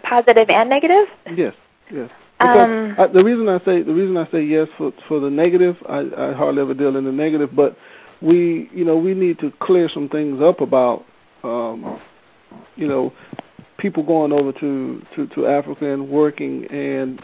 [0.04, 1.08] positive and negative.
[1.36, 1.54] Yes,
[1.92, 2.10] yes.
[2.40, 5.76] Um, I, the reason I say the reason I say yes for for the negative,
[5.88, 7.78] I, I hardly ever deal in the negative, but
[8.22, 11.06] we you know we need to clear some things up about
[11.44, 12.00] um,
[12.76, 13.14] you know
[13.78, 17.22] people going over to to to Africa and working and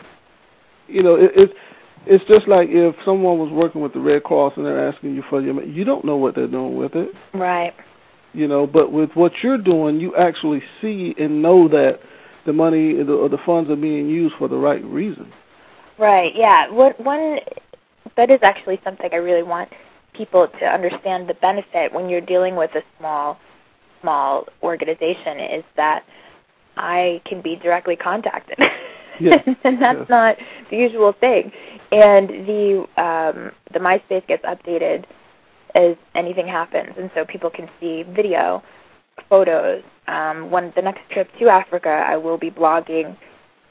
[0.88, 1.54] you know it, it's
[2.10, 5.24] it's just like if someone was working with the Red Cross and they're asking you
[5.30, 7.10] for your money, you don't know what they're doing with it.
[7.34, 7.74] Right.
[8.34, 12.00] You know, but with what you're doing, you actually see and know that
[12.46, 15.32] the money or the funds are being used for the right reason.
[15.98, 16.34] Right.
[16.36, 16.70] Yeah.
[16.72, 17.40] What one
[18.16, 19.70] that is actually something I really want
[20.14, 23.38] people to understand the benefit when you're dealing with a small
[24.02, 26.04] small organization is that
[26.78, 28.58] I can be directly contacted.
[29.22, 29.44] Yes.
[29.64, 30.10] and that's yes.
[30.10, 30.36] not
[30.70, 31.52] the usual thing.
[31.92, 35.06] And the um the MySpace gets updated
[35.76, 38.64] as anything happens and so people can see video
[39.30, 39.84] photos.
[40.08, 43.18] Um, when the next trip to Africa, I will be blogging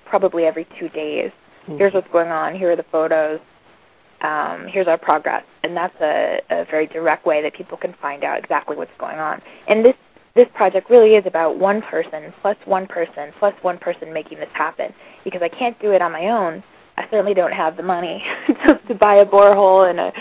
[0.05, 1.31] probably every two days.
[1.63, 1.79] Mm-hmm.
[1.79, 2.55] Here's what's going on.
[2.55, 3.41] Here are the photos.
[4.23, 8.25] Um, here's our progress, and that's a, a very direct way that people can find
[8.25, 9.43] out exactly what's going on.
[9.69, 9.95] And this
[10.37, 14.51] this project really is about one person plus one person plus one person making this
[14.53, 14.93] happen
[15.25, 16.63] because I can't do it on my own.
[16.99, 20.13] I certainly don't have the money to, to buy a borehole and a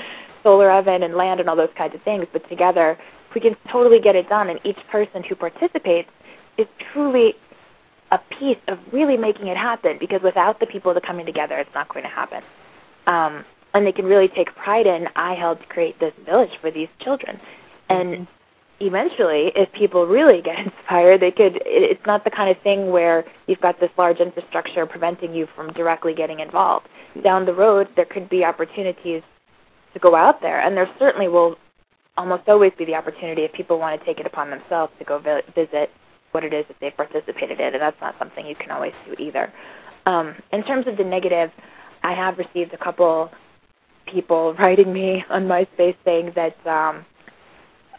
[0.42, 2.98] solar oven and land and all those kinds of things, but together
[3.36, 6.10] we can totally get it done, and each person who participates
[6.58, 7.36] is truly
[8.12, 11.58] a piece of really making it happen because without the people that are coming together,
[11.58, 12.42] it's not going to happen.
[13.08, 16.88] Um, and they can really take pride in, I helped create this village for these
[17.02, 17.40] children.
[17.90, 18.24] And mm-hmm.
[18.80, 23.26] Eventually, if people really get inspired, they could, it's not the kind of thing where
[23.48, 26.88] you've got this large infrastructure preventing you from directly getting involved.
[27.24, 29.22] Down the road, there could be opportunities
[29.94, 31.56] to go out there, and there certainly will
[32.18, 35.20] almost always be the opportunity if people want to take it upon themselves to go
[35.20, 35.90] vi- visit
[36.32, 39.16] what it is that they've participated in, and that's not something you can always do
[39.18, 39.52] either.
[40.06, 41.50] Um, in terms of the negative,
[42.04, 43.32] I have received a couple
[44.06, 47.06] people writing me on MySpace saying that um,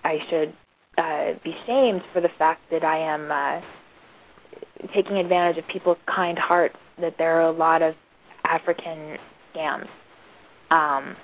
[0.04, 0.54] I should
[0.98, 6.38] uh, be shamed for the fact that I am uh, taking advantage of people's kind
[6.38, 6.76] hearts.
[7.00, 7.94] That there are a lot of
[8.44, 9.18] African
[9.54, 9.88] scams.
[10.70, 11.16] Um,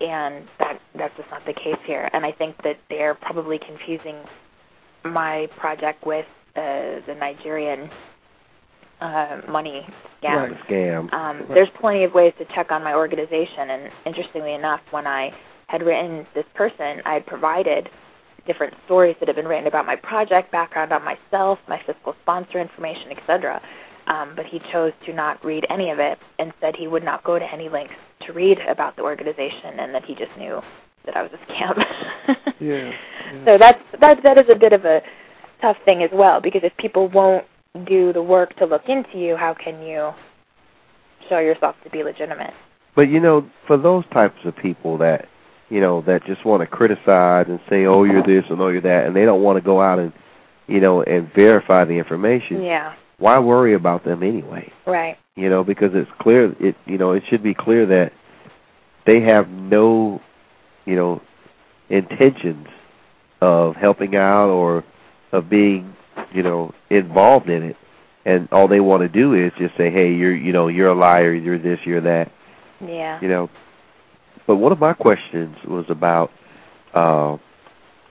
[0.00, 2.08] and that that's just not the case here.
[2.12, 4.16] And I think that they're probably confusing
[5.04, 7.90] my project with uh, the Nigerian
[9.00, 9.86] uh, money
[10.22, 10.50] scam.
[10.50, 10.68] Right.
[10.68, 11.12] Scam.
[11.12, 11.48] Um, right.
[11.48, 15.32] There's plenty of ways to check on my organization, and interestingly enough, when I
[15.68, 17.88] had written this person, I had provided
[18.46, 22.60] different stories that have been written about my project, background on myself, my fiscal sponsor
[22.60, 23.62] information, etc.
[24.06, 27.22] Um, but he chose to not read any of it and said he would not
[27.22, 27.94] go to any links
[28.26, 30.60] to read about the organization and that he just knew
[31.06, 31.84] that I was a scam.
[32.60, 32.92] yeah,
[33.32, 33.44] yeah.
[33.44, 35.02] So that's that that is a bit of a
[35.60, 37.44] tough thing as well because if people won't
[37.86, 40.10] do the work to look into you, how can you
[41.28, 42.52] show yourself to be legitimate?
[42.94, 45.26] But you know, for those types of people that
[45.72, 48.82] you know that just want to criticize and say, "Oh, you're this and oh, you're
[48.82, 50.12] that," and they don't want to go out and
[50.66, 52.62] you know and verify the information.
[52.62, 52.94] Yeah.
[53.16, 54.70] Why worry about them anyway?
[54.86, 55.16] Right.
[55.34, 56.54] You know, because it's clear.
[56.60, 58.12] It you know it should be clear that
[59.06, 60.20] they have no
[60.84, 61.22] you know
[61.88, 62.66] intentions
[63.40, 64.84] of helping out or
[65.32, 65.96] of being
[66.34, 67.76] you know involved in it
[68.26, 70.94] and all they want to do is just say hey you're you know you're a
[70.94, 72.30] liar you're this you're that
[72.80, 73.50] yeah you know
[74.46, 76.30] but one of my questions was about
[76.94, 77.36] uh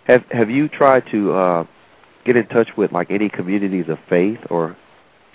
[0.05, 1.65] have have you tried to uh
[2.25, 4.75] get in touch with like any communities of faith or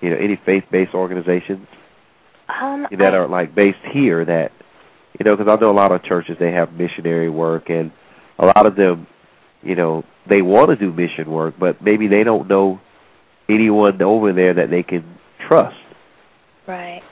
[0.00, 1.66] you know any faith based organizations?
[2.48, 4.52] Um that I, are like based here that
[5.18, 7.92] you know because I know a lot of churches they have missionary work and
[8.38, 9.06] a lot of them
[9.62, 12.80] you know they want to do mission work but maybe they don't know
[13.48, 15.04] anyone over there that they can
[15.46, 15.76] trust.
[16.66, 17.02] Right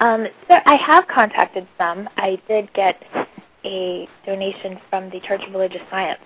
[0.00, 3.02] um so i have contacted some i did get
[3.64, 6.20] a donation from the church of religious science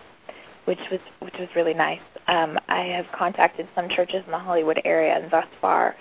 [0.64, 4.80] which was which was really nice um i have contacted some churches in the hollywood
[4.84, 5.94] area and thus far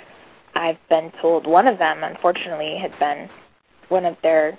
[0.55, 3.29] i've been told one of them unfortunately had been
[3.89, 4.57] one of their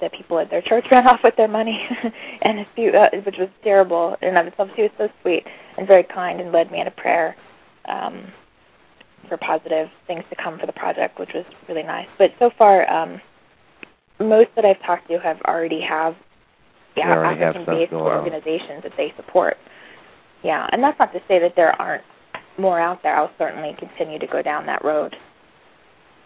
[0.00, 1.88] the people at their church ran off with their money,
[2.42, 4.68] and a few, uh, which was terrible in and of itself.
[4.76, 5.46] She was so sweet
[5.78, 7.36] and very kind, and led me in a prayer
[7.86, 8.32] um,
[9.32, 12.06] for positive things to come for the project, which was really nice.
[12.18, 13.18] But so far, um,
[14.20, 16.14] most that I've talked to have already have
[16.96, 19.56] yeah, African-based organizations that they support.
[20.44, 22.04] Yeah, and that's not to say that there aren't
[22.58, 23.16] more out there.
[23.16, 25.16] I'll certainly continue to go down that road.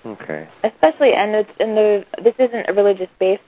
[0.04, 0.48] Okay.
[0.64, 3.42] Especially, and it's in the this isn't a religious-based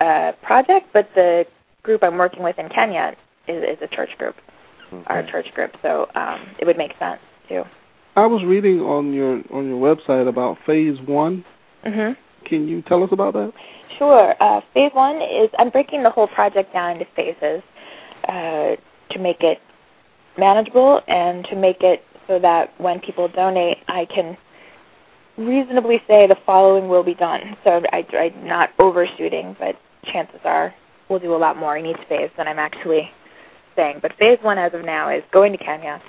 [0.00, 1.46] uh, project, but the
[1.82, 3.16] group I'm working with in Kenya
[3.48, 4.36] is, is a church group,
[4.92, 5.04] okay.
[5.06, 5.72] our church group.
[5.80, 7.64] So um, it would make sense too.
[8.20, 11.42] I was reading on your on your website about phase one.
[11.86, 12.12] Mm-hmm.
[12.46, 13.52] Can you tell us about that?
[13.96, 14.34] Sure.
[14.42, 17.62] Uh, phase one is I'm breaking the whole project down into phases
[18.28, 18.76] uh,
[19.10, 19.58] to make it
[20.36, 24.36] manageable and to make it so that when people donate, I can
[25.38, 27.56] reasonably say the following will be done.
[27.64, 30.74] So I, I'm not overshooting, but chances are
[31.08, 33.10] we'll do a lot more in each phase than I'm actually
[33.76, 34.00] saying.
[34.02, 36.02] But phase one, as of now, is going to Kenya,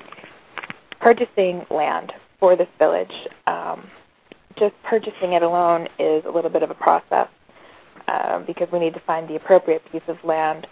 [1.02, 3.12] purchasing land for this village.
[3.48, 3.90] Um,
[4.58, 7.28] just purchasing it alone is a little bit of a process
[8.08, 10.68] uh, because we need to find the appropriate piece of land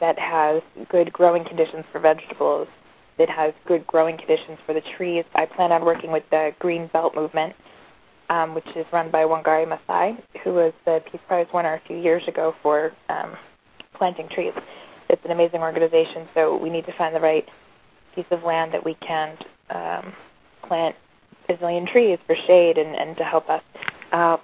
[0.00, 2.68] that has good growing conditions for vegetables,
[3.18, 5.24] that has good growing conditions for the trees.
[5.34, 7.54] I plan on working with the Green Belt Movement,
[8.30, 11.98] um, which is run by Wangari Maathai, who was the Peace Prize winner a few
[11.98, 13.34] years ago for um,
[13.94, 14.52] planting trees.
[15.10, 17.46] It's an amazing organization, so we need to find the right
[18.14, 19.36] piece of land that we can
[19.70, 20.12] um,
[20.66, 20.94] plant
[21.48, 23.62] a zillion trees for shade and, and to help us.
[24.12, 24.36] Uh,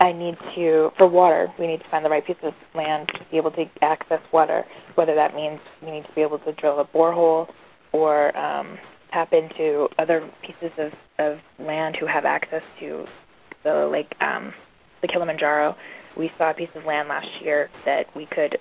[0.00, 3.20] I need to, for water, we need to find the right piece of land to
[3.30, 4.64] be able to access water,
[4.96, 7.48] whether that means we need to be able to drill a borehole
[7.92, 8.76] or um,
[9.12, 13.06] tap into other pieces of, of land who have access to
[13.62, 14.52] the lake, um,
[15.00, 15.76] the Kilimanjaro.
[16.18, 18.58] We saw a piece of land last year that we could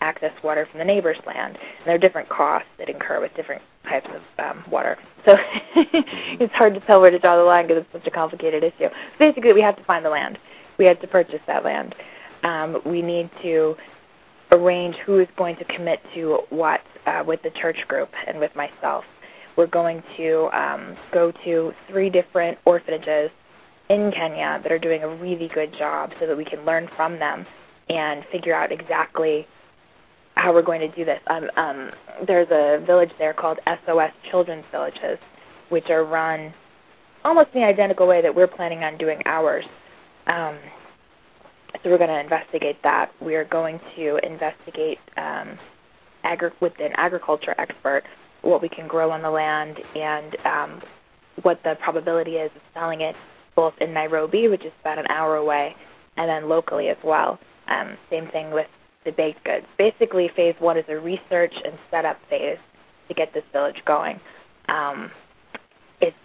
[0.00, 1.56] access water from the neighbor's land.
[1.56, 4.98] And there are different costs that incur with different types of um, water.
[5.26, 5.34] So
[5.76, 8.88] it's hard to tell where to draw the line because it's such a complicated issue.
[9.18, 10.38] Basically, we have to find the land.
[10.78, 11.94] We have to purchase that land.
[12.42, 13.74] Um, we need to
[14.52, 18.54] arrange who is going to commit to what uh, with the church group and with
[18.56, 19.04] myself.
[19.56, 23.30] We're going to um, go to three different orphanages
[23.88, 27.18] in Kenya that are doing a really good job so that we can learn from
[27.18, 27.44] them
[27.88, 29.46] and figure out exactly
[30.40, 31.20] how we're going to do this.
[31.26, 31.90] Um, um,
[32.26, 35.18] there's a village there called SOS Children's Villages,
[35.68, 36.54] which are run
[37.24, 39.66] almost in the identical way that we're planning on doing ours.
[40.26, 40.58] Um,
[41.82, 43.10] so we're going to investigate that.
[43.20, 45.58] We are going to investigate um,
[46.24, 48.04] agri- with an agriculture expert
[48.40, 50.82] what we can grow on the land and um,
[51.42, 53.14] what the probability is of selling it
[53.54, 55.76] both in Nairobi, which is about an hour away,
[56.16, 57.38] and then locally as well.
[57.68, 58.66] Um, same thing with
[59.04, 59.66] the baked goods.
[59.78, 62.58] Basically, phase one is a research and setup phase
[63.08, 64.20] to get this village going.
[64.68, 65.10] Um,
[66.00, 66.16] it's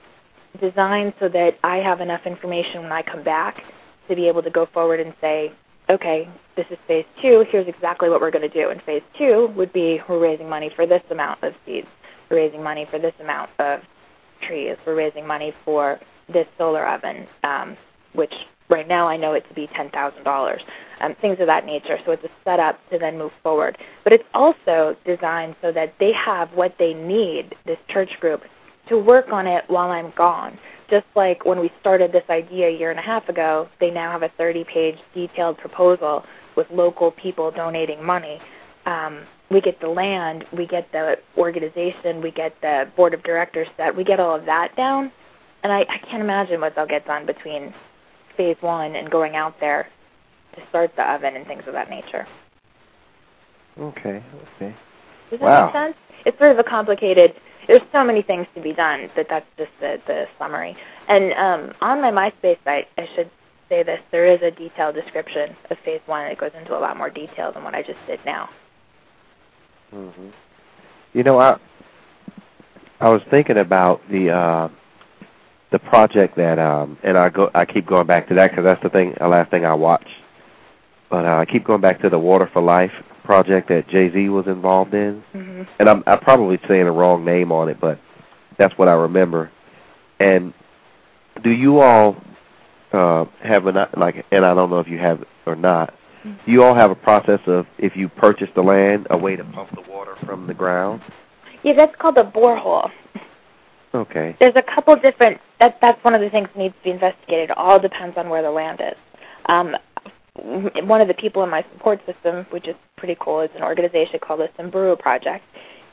[0.59, 3.63] designed so that I have enough information when I come back
[4.09, 5.51] to be able to go forward and say,
[5.89, 8.69] okay, this is phase two, here's exactly what we're going to do.
[8.69, 11.87] And phase two would be we're raising money for this amount of seeds.
[12.29, 13.81] We're raising money for this amount of
[14.41, 14.77] trees.
[14.85, 15.99] We're raising money for
[16.31, 17.77] this solar oven, um,
[18.13, 18.33] which
[18.69, 20.61] right now I know it to be ten thousand dollars.
[21.01, 21.99] Um, things of that nature.
[22.05, 23.77] So it's a setup to then move forward.
[24.05, 28.43] But it's also designed so that they have what they need, this church group,
[28.87, 30.57] to work on it while I'm gone.
[30.89, 34.09] Just like when we started this idea a year and a half ago, they now
[34.11, 36.23] have a 30-page detailed proposal
[36.55, 38.39] with local people donating money.
[38.85, 43.67] Um, we get the land, we get the organization, we get the board of directors
[43.77, 45.11] set, we get all of that down,
[45.63, 47.73] and I, I can't imagine what they'll get done between
[48.35, 49.87] phase one and going out there
[50.55, 52.27] to start the oven and things of that nature.
[53.77, 54.23] Okay,
[54.55, 54.75] okay.
[55.29, 55.65] Does that wow.
[55.65, 55.95] make sense?
[56.25, 57.35] It's sort of a complicated.
[57.67, 60.77] There's so many things to be done that that's just the, the summary.
[61.07, 63.29] And um, on my MySpace site, I should
[63.69, 66.97] say this: there is a detailed description of phase one that goes into a lot
[66.97, 68.49] more detail than what I just did now.
[69.93, 70.29] Mm-hmm.
[71.13, 71.57] You know, I
[72.99, 74.69] I was thinking about the uh,
[75.71, 78.83] the project that, um, and I go I keep going back to that because that's
[78.83, 80.09] the thing, the last thing I watched.
[81.09, 82.91] But uh, I keep going back to the Water for Life
[83.23, 85.63] project that Jay Z was involved in, mm-hmm.
[85.79, 87.99] and I'm I'm probably saying the wrong name on it, but
[88.57, 89.51] that's what I remember.
[90.19, 90.53] And
[91.43, 92.15] do you all
[92.93, 94.25] uh, have an like?
[94.31, 95.93] And I don't know if you have or not.
[96.23, 96.45] Mm-hmm.
[96.45, 99.43] Do you all have a process of if you purchase the land, a way to
[99.43, 101.01] pump the water from the ground?
[101.63, 102.91] Yeah, that's called a borehole.
[103.95, 104.35] Okay.
[104.39, 105.39] There's a couple different.
[105.59, 107.51] That that's one of the things that needs to be investigated.
[107.51, 108.97] It all depends on where the land is.
[109.45, 109.75] Um,
[110.83, 114.19] one of the people in my support system, which is pretty cool, is an organization
[114.19, 115.45] called the Samburu Project,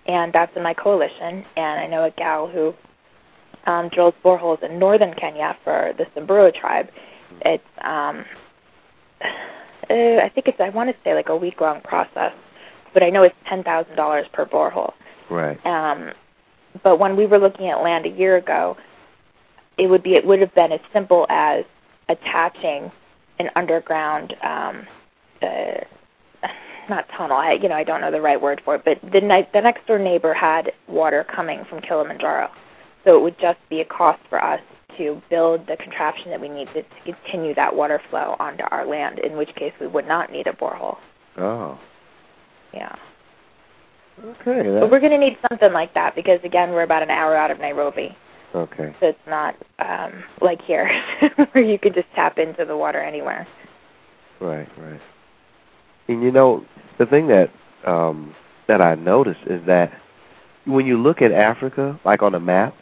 [0.07, 1.45] and that's in my coalition.
[1.57, 2.75] And I know a gal who
[3.71, 6.88] um, drills boreholes in northern Kenya for the Samburu tribe.
[7.43, 8.25] It's um,
[9.25, 12.33] uh, I think it's I want to say like a week long process,
[12.93, 14.93] but I know it's ten thousand dollars per borehole.
[15.31, 15.65] Right.
[15.65, 16.11] Um,
[16.82, 18.76] but when we were looking at land a year ago,
[19.78, 21.64] it would be it would have been as simple as
[22.08, 22.90] attaching
[23.38, 24.87] an underground um,
[25.42, 25.80] uh,
[26.88, 27.37] not tunnel.
[27.37, 29.61] I you know I don't know the right word for it, but the ne- the
[29.61, 32.50] next door neighbor had water coming from Kilimanjaro,
[33.04, 34.61] so it would just be a cost for us
[34.98, 39.18] to build the contraption that we needed to continue that water flow onto our land.
[39.20, 40.98] In which case, we would not need a borehole.
[41.38, 41.78] Oh.
[42.74, 42.94] Yeah.
[44.18, 44.79] Okay.
[44.81, 47.51] But we're going to need something like that because again, we're about an hour out
[47.51, 48.16] of Nairobi.
[48.55, 48.94] Okay.
[49.01, 50.90] So it's not um, like here
[51.53, 53.46] where you could just tap into the water anywhere.
[54.40, 55.01] Right, right.
[56.09, 56.64] And you know,
[56.98, 57.51] the thing that
[57.87, 58.35] um,
[58.68, 59.92] that I noticed is that
[60.66, 62.75] when you look at Africa, like on a map,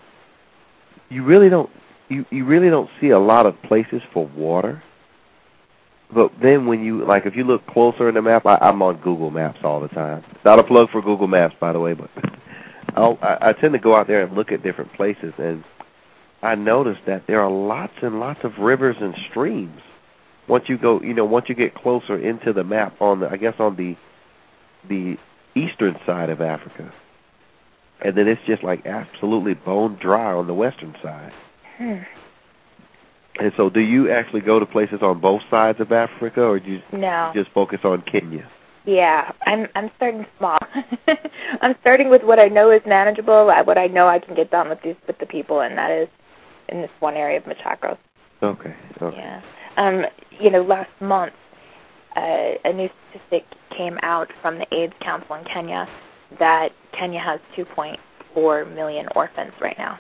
[1.09, 1.71] you really don't
[2.09, 4.83] you you really don't see a lot of places for water.
[6.13, 8.97] But then when you like, if you look closer in the map, I, I'm on
[8.97, 10.25] Google Maps all the time.
[10.45, 12.11] Not a plug for Google Maps, by the way, but
[12.97, 15.63] I'll, I, I tend to go out there and look at different places, and
[16.43, 19.81] I noticed that there are lots and lots of rivers and streams.
[20.49, 23.37] Once you go, you know, once you get closer into the map on the, I
[23.37, 23.97] guess on the
[24.89, 25.19] the
[25.55, 26.93] eastern side of Africa,
[28.03, 31.33] and then it's just like absolutely bone dry on the western side.
[31.77, 31.99] Hmm.
[33.41, 36.71] And so, do you actually go to places on both sides of Africa, or do
[36.73, 37.33] you No.
[37.35, 38.47] just focus on Kenya?
[38.85, 40.59] Yeah, I'm I'm starting small.
[41.63, 44.51] I'm starting with what I know is manageable, uh, what I know I can get
[44.51, 46.09] done with these with the people, and that is
[46.69, 47.97] in this one area of Machakos.
[48.43, 48.75] Okay.
[49.01, 49.17] Okay.
[49.17, 49.41] Yeah.
[49.77, 50.05] Um,
[50.39, 51.33] you know, last month,
[52.17, 53.45] uh, a new statistic
[53.77, 55.87] came out from the AIDS Council in Kenya
[56.39, 59.99] that Kenya has 2.4 million orphans right now,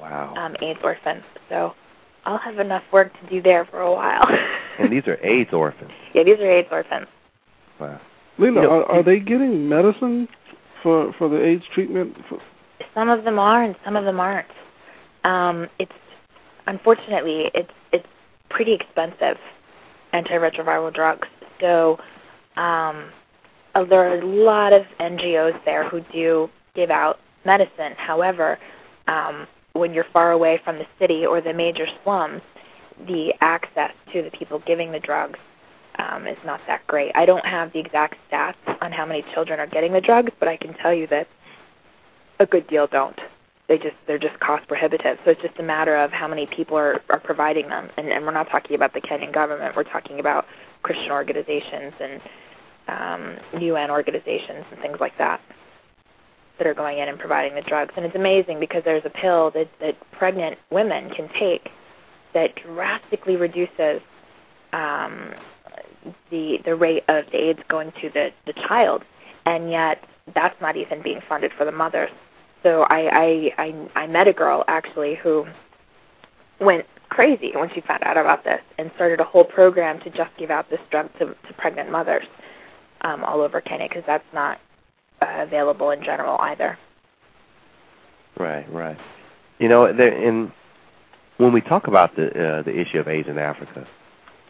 [0.00, 0.34] Wow.
[0.36, 1.22] um, AIDS orphans.
[1.48, 1.74] So
[2.24, 4.22] I'll have enough work to do there for a while.
[4.78, 5.90] and these are AIDS orphans.
[6.14, 7.06] yeah, these are AIDS orphans.
[7.80, 8.00] Wow.
[8.38, 10.28] Lena, You know, are, are they getting medicine
[10.82, 12.16] for for the AIDS treatment?
[12.28, 12.38] For,
[12.94, 14.46] Some of them are, and some of them aren't.
[15.24, 15.92] Um, it's
[16.66, 18.06] unfortunately it's it's
[18.50, 19.36] pretty expensive
[20.14, 21.28] antiretroviral drugs.
[21.60, 21.98] So
[22.56, 23.10] um,
[23.74, 27.92] uh, there are a lot of NGOs there who do give out medicine.
[27.96, 28.58] However,
[29.08, 32.42] um, when you're far away from the city or the major slums,
[33.06, 35.38] the access to the people giving the drugs
[35.98, 37.12] um, is not that great.
[37.14, 40.48] I don't have the exact stats on how many children are getting the drugs, but
[40.48, 41.28] I can tell you that
[42.38, 43.18] a good deal don't.
[43.68, 45.18] They just they're just cost prohibitive.
[45.24, 47.88] So it's just a matter of how many people are, are providing them.
[47.96, 49.76] And, and we're not talking about the Kenyan government.
[49.76, 50.46] We're talking about
[50.82, 52.20] Christian organizations and
[52.88, 55.40] um, UN organizations and things like that
[56.62, 57.92] that are going in and providing the drugs.
[57.96, 61.70] And it's amazing because there's a pill that, that pregnant women can take
[62.34, 64.00] that drastically reduces
[64.72, 65.32] um,
[66.30, 69.02] the the rate of AIDS going to the, the child,
[69.44, 70.02] and yet
[70.34, 72.10] that's not even being funded for the mothers.
[72.62, 75.46] So I, I I I met a girl actually who
[76.60, 80.30] went crazy when she found out about this and started a whole program to just
[80.38, 82.24] give out this drug to, to pregnant mothers
[83.02, 84.58] um, all over Kenya because that's not
[85.22, 86.78] uh, available in general either.
[88.38, 88.98] Right, right.
[89.58, 90.52] You know, there, in
[91.36, 93.86] when we talk about the uh, the issue of AIDS in Africa,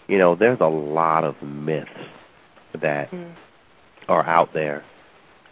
[0.08, 1.90] you know, there's a lot of myths
[2.80, 3.34] that mm.
[4.08, 4.84] are out there,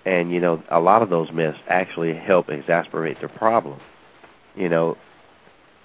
[0.04, 3.80] and you know, a lot of those myths actually help exasperate the problem.
[4.56, 4.96] You know,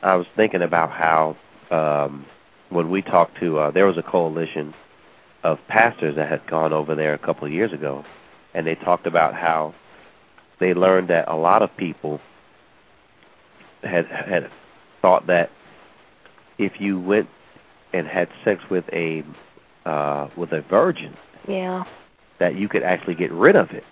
[0.01, 1.35] I was thinking about how
[1.71, 2.25] um,
[2.69, 4.73] when we talked to, uh, there was a coalition
[5.43, 8.03] of pastors that had gone over there a couple of years ago,
[8.55, 9.75] and they talked about how
[10.59, 12.19] they learned that a lot of people
[13.83, 14.49] had had
[15.01, 15.51] thought that
[16.57, 17.27] if you went
[17.93, 19.23] and had sex with a
[19.85, 21.15] uh, with a virgin,
[21.47, 21.83] yeah,
[22.39, 23.83] that you could actually get rid of it.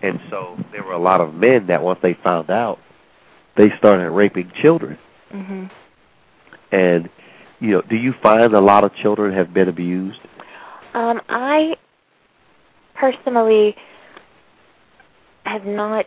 [0.00, 2.78] And so there were a lot of men that once they found out,
[3.56, 4.96] they started raping children.
[5.32, 5.64] Mm-hmm.
[6.70, 7.08] And
[7.58, 10.20] you know, do you find a lot of children have been abused?
[10.94, 11.76] Um, I
[12.98, 13.74] personally
[15.44, 16.06] have not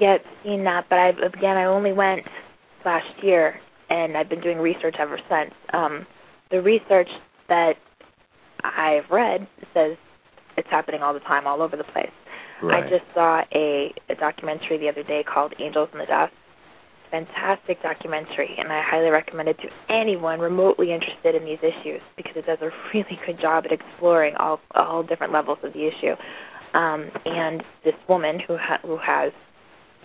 [0.00, 2.26] yet seen that, but I've again I only went
[2.84, 5.52] last year, and I've been doing research ever since.
[5.72, 6.06] Um,
[6.50, 7.08] the research
[7.48, 7.76] that
[8.64, 9.96] I've read says
[10.56, 12.10] it's happening all the time, all over the place.
[12.62, 12.84] Right.
[12.84, 16.32] I just saw a, a documentary the other day called Angels in the Dust.
[17.12, 22.32] Fantastic documentary, and I highly recommend it to anyone remotely interested in these issues because
[22.36, 26.14] it does a really good job at exploring all all different levels of the issue.
[26.72, 29.30] Um, and this woman who ha- who has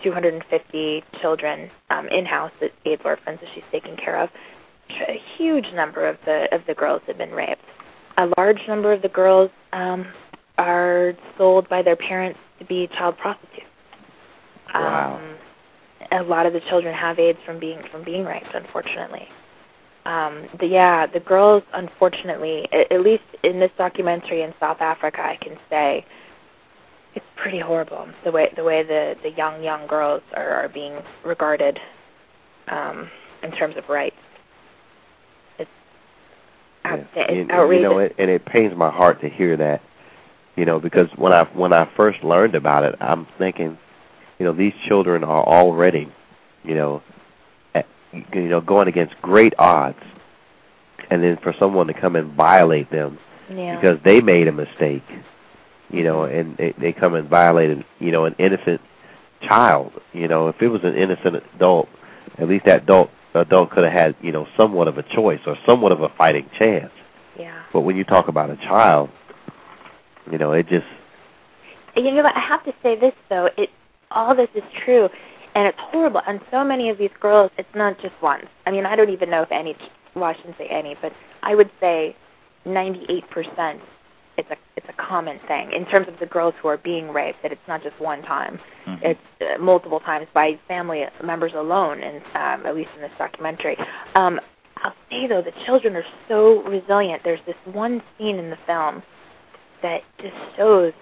[0.02, 4.28] 250 children um, in-house as AIDS orphans that she's taking care of.
[4.90, 7.62] A huge number of the of the girls have been raped.
[8.18, 10.06] A large number of the girls um,
[10.58, 13.64] are sold by their parents to be child prostitutes.
[14.74, 15.16] Wow.
[15.16, 15.37] Um,
[16.10, 19.28] a lot of the children have AIDS from being from being raped, unfortunately.
[20.06, 25.20] Um, the, yeah, the girls, unfortunately, at, at least in this documentary in South Africa,
[25.20, 26.06] I can say
[27.14, 30.98] it's pretty horrible the way the way the the young young girls are are being
[31.24, 31.78] regarded
[32.68, 33.10] um
[33.42, 34.16] in terms of rights
[35.58, 35.70] it's,
[36.84, 37.04] yeah.
[37.16, 37.82] it's outrageous.
[37.82, 39.82] you know it, and it pains my heart to hear that
[40.56, 43.76] you know because when i when i first learned about it i'm thinking
[44.38, 46.12] you know these children are already
[46.64, 47.02] you know
[47.74, 49.98] at, you know going against great odds
[51.10, 53.18] and then for someone to come and violate them
[53.50, 53.80] yeah.
[53.80, 55.04] because they made a mistake
[55.90, 58.80] you know, and they, they come and violate, you know, an innocent
[59.42, 59.92] child.
[60.12, 61.88] You know, if it was an innocent adult,
[62.36, 65.56] at least that adult adult could have had, you know, somewhat of a choice or
[65.64, 66.92] somewhat of a fighting chance.
[67.38, 67.62] Yeah.
[67.72, 69.10] But when you talk about a child,
[70.30, 70.86] you know, it just.
[71.96, 73.48] You know, what I have to say this though.
[73.56, 73.70] It
[74.10, 75.08] all this is true,
[75.54, 76.22] and it's horrible.
[76.26, 78.42] And so many of these girls, it's not just one.
[78.66, 79.76] I mean, I don't even know if any.
[80.14, 82.16] Well, I shouldn't say any, but I would say
[82.66, 83.80] 98%
[84.38, 87.42] it's a it's a common thing in terms of the girls who are being raped
[87.42, 89.04] that it's not just one time mm-hmm.
[89.04, 93.76] it's uh, multiple times by family members alone and um at least in this documentary
[94.14, 94.40] um
[94.78, 99.02] i'll say though the children are so resilient there's this one scene in the film
[99.82, 100.92] that just shows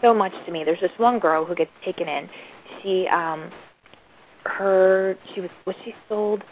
[0.00, 2.28] so much to me there's this one girl who gets taken in
[2.82, 3.50] she um
[4.44, 6.42] her she was was she sold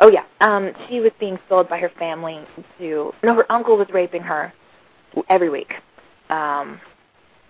[0.00, 2.40] oh yeah um she was being sold by her family
[2.78, 4.52] to no her uncle was raping her
[5.28, 5.72] every week.
[6.30, 6.80] Um,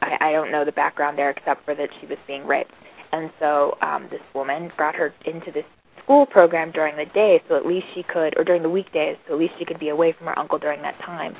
[0.00, 2.72] I, I don't know the background there except for that she was being raped.
[3.12, 5.64] And so um, this woman brought her into this
[6.02, 9.34] school program during the day so at least she could, or during the weekdays, so
[9.34, 11.34] at least she could be away from her uncle during that time.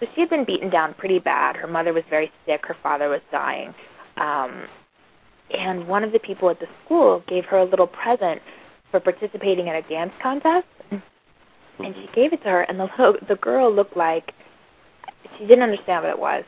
[0.00, 1.56] So she had been beaten down pretty bad.
[1.56, 2.66] Her mother was very sick.
[2.66, 3.74] Her father was dying.
[4.16, 4.66] Um,
[5.56, 8.40] and one of the people at the school gave her a little present
[8.90, 10.66] for participating in a dance contest.
[10.90, 14.32] And she gave it to her, and the the girl looked like
[15.36, 16.44] she didn't understand what it was.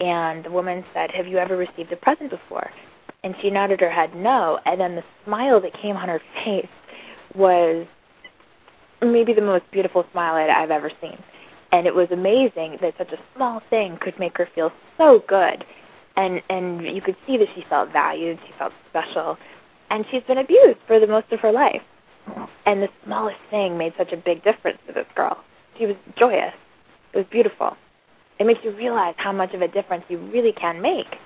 [0.00, 2.70] And the woman said, Have you ever received a present before?
[3.22, 4.58] And she nodded her head no.
[4.64, 6.66] And then the smile that came on her face
[7.34, 7.86] was
[9.02, 11.18] maybe the most beautiful smile I've ever seen.
[11.72, 15.64] And it was amazing that such a small thing could make her feel so good.
[16.16, 19.38] And and you could see that she felt valued, she felt special.
[19.90, 21.82] And she's been abused for the most of her life.
[22.66, 25.42] And the smallest thing made such a big difference to this girl.
[25.78, 26.54] She was joyous.
[27.12, 27.76] It was beautiful
[28.40, 31.18] it makes you realize how much of a difference you really can make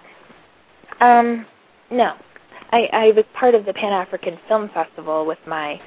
[0.99, 1.45] Um,
[1.91, 2.15] no,
[2.71, 5.79] I, I was part of the Pan African Film Festival with my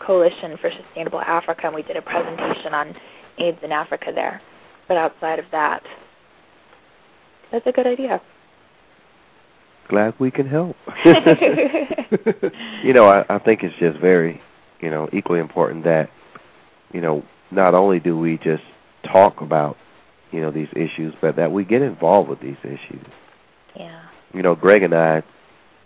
[0.00, 2.94] Coalition for Sustainable Africa, and we did a presentation on
[3.38, 4.42] AIDS in Africa there.
[4.88, 5.82] But outside of that,
[7.52, 8.20] that's a good idea.
[9.88, 10.76] Glad we can help.
[12.82, 14.40] you know, I, I think it's just very,
[14.80, 16.10] you know, equally important that,
[16.92, 18.62] you know, not only do we just
[19.04, 19.76] talk about,
[20.32, 23.06] you know, these issues, but that we get involved with these issues.
[23.74, 24.02] Yeah.
[24.34, 25.22] You know, Greg and I,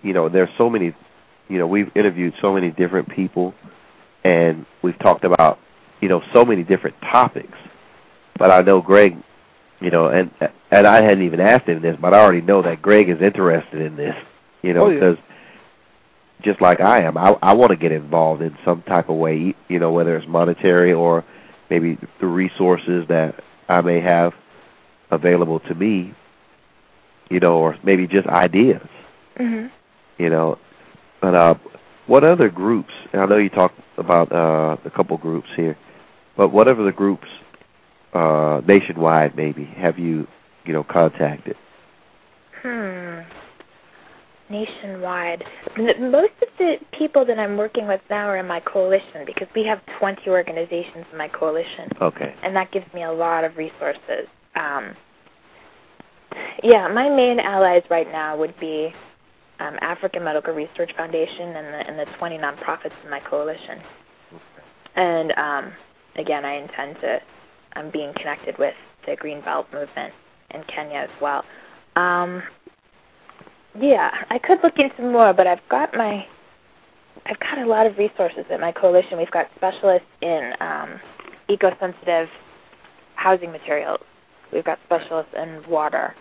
[0.03, 0.94] you know, there's so many,
[1.48, 3.55] you know, we've interviewed so many different people,
[4.24, 5.59] and we've talked about,
[6.00, 7.57] you know, so many different topics.
[8.39, 9.16] But I know Greg,
[9.80, 10.30] you know, and
[10.70, 13.80] and I hadn't even asked him this, but I already know that Greg is interested
[13.80, 14.14] in this,
[14.62, 14.95] you know, oh, yeah.
[15.01, 15.18] because
[16.43, 19.55] just like I am, I I want to get involved in some type of way,
[19.68, 21.24] you know, whether it's monetary or
[21.70, 24.33] maybe the resources that I may have
[25.11, 26.14] available to me,
[27.30, 28.87] you know, or maybe just ideas.
[29.39, 29.70] Mhm.
[30.18, 30.59] You know,
[31.20, 31.55] but uh,
[32.07, 32.93] what other groups?
[33.12, 35.76] I know you talked about uh, a couple groups here,
[36.37, 37.28] but what other the groups
[38.12, 40.26] uh, nationwide maybe have you,
[40.64, 41.56] you know, contacted?
[42.62, 43.20] Hmm.
[44.50, 45.44] Nationwide.
[45.78, 49.64] Most of the people that I'm working with now are in my coalition because we
[49.64, 51.88] have 20 organizations in my coalition.
[52.00, 52.34] Okay.
[52.42, 54.28] And that gives me a lot of resources.
[54.54, 54.94] Um,
[56.62, 58.92] yeah, my main allies right now would be
[59.58, 63.80] um, African Medical Research Foundation and the, and the 20 nonprofits in my coalition.
[64.94, 65.72] And um,
[66.16, 67.20] again, I intend to
[67.77, 68.75] um, being connected with
[69.07, 70.12] the Green Belt movement
[70.51, 71.45] in Kenya as well.
[71.97, 72.43] Um,
[73.79, 76.27] yeah, I could look into more, but I've got my
[77.27, 79.18] I've got a lot of resources at my coalition.
[79.18, 81.01] We've got specialists in um,
[81.49, 82.29] eco-sensitive
[83.14, 84.01] housing materials.
[84.53, 86.14] We've got specialists in water.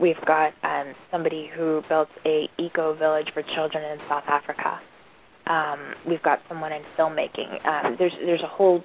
[0.00, 4.80] We've got um, somebody who built a eco village for children in South Africa.
[5.46, 7.64] Um, we've got someone in filmmaking.
[7.66, 8.82] Um, there's there's a whole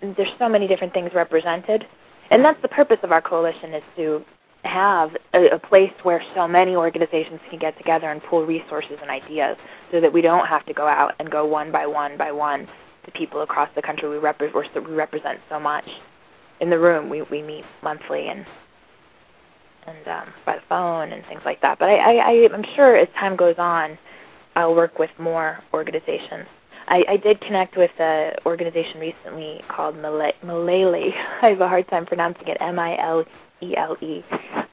[0.00, 1.86] there's so many different things represented,
[2.30, 4.24] and that's the purpose of our coalition is to
[4.64, 9.10] have a, a place where so many organizations can get together and pool resources and
[9.10, 9.56] ideas,
[9.90, 12.68] so that we don't have to go out and go one by one by one
[13.04, 14.08] to people across the country.
[14.08, 15.88] We, rep- we represent so much.
[16.60, 18.44] In the room, we we meet monthly and
[19.86, 21.78] and um, by the phone and things like that.
[21.78, 23.98] But I, I, I I'm sure as time goes on,
[24.56, 26.46] I'll work with more organizations.
[26.90, 31.12] I, I did connect with an organization recently called Milele.
[31.42, 32.56] I have a hard time pronouncing it.
[32.60, 34.24] M-I-L-E-L-E,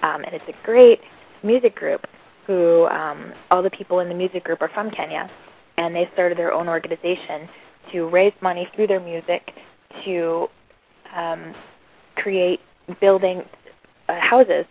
[0.01, 0.99] um, and it's a great
[1.43, 2.05] music group.
[2.47, 5.29] Who um, all the people in the music group are from Kenya,
[5.77, 7.47] and they started their own organization
[7.91, 9.51] to raise money through their music
[10.05, 10.47] to
[11.13, 11.53] um,
[12.15, 12.61] create
[13.01, 13.43] building
[14.07, 14.65] uh, houses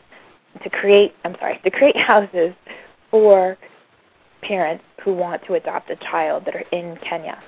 [0.62, 2.55] to create I'm sorry to create houses
[3.11, 3.59] for
[4.47, 7.42] parents who want to adopt a child that are in Kenya.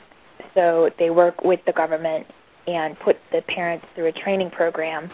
[0.54, 2.26] So they work with the government
[2.66, 5.10] and put the parents through a training program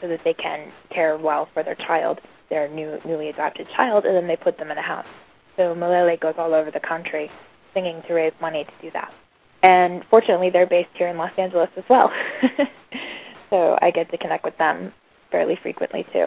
[0.00, 2.20] so that they can care well for their child,
[2.50, 5.06] their new newly adopted child, and then they put them in a house.
[5.56, 7.30] So Milele goes all over the country
[7.72, 9.12] singing to raise money to do that.
[9.62, 12.12] And fortunately, they're based here in Los Angeles as well.
[13.50, 14.92] so I get to connect with them
[15.30, 16.26] fairly frequently too.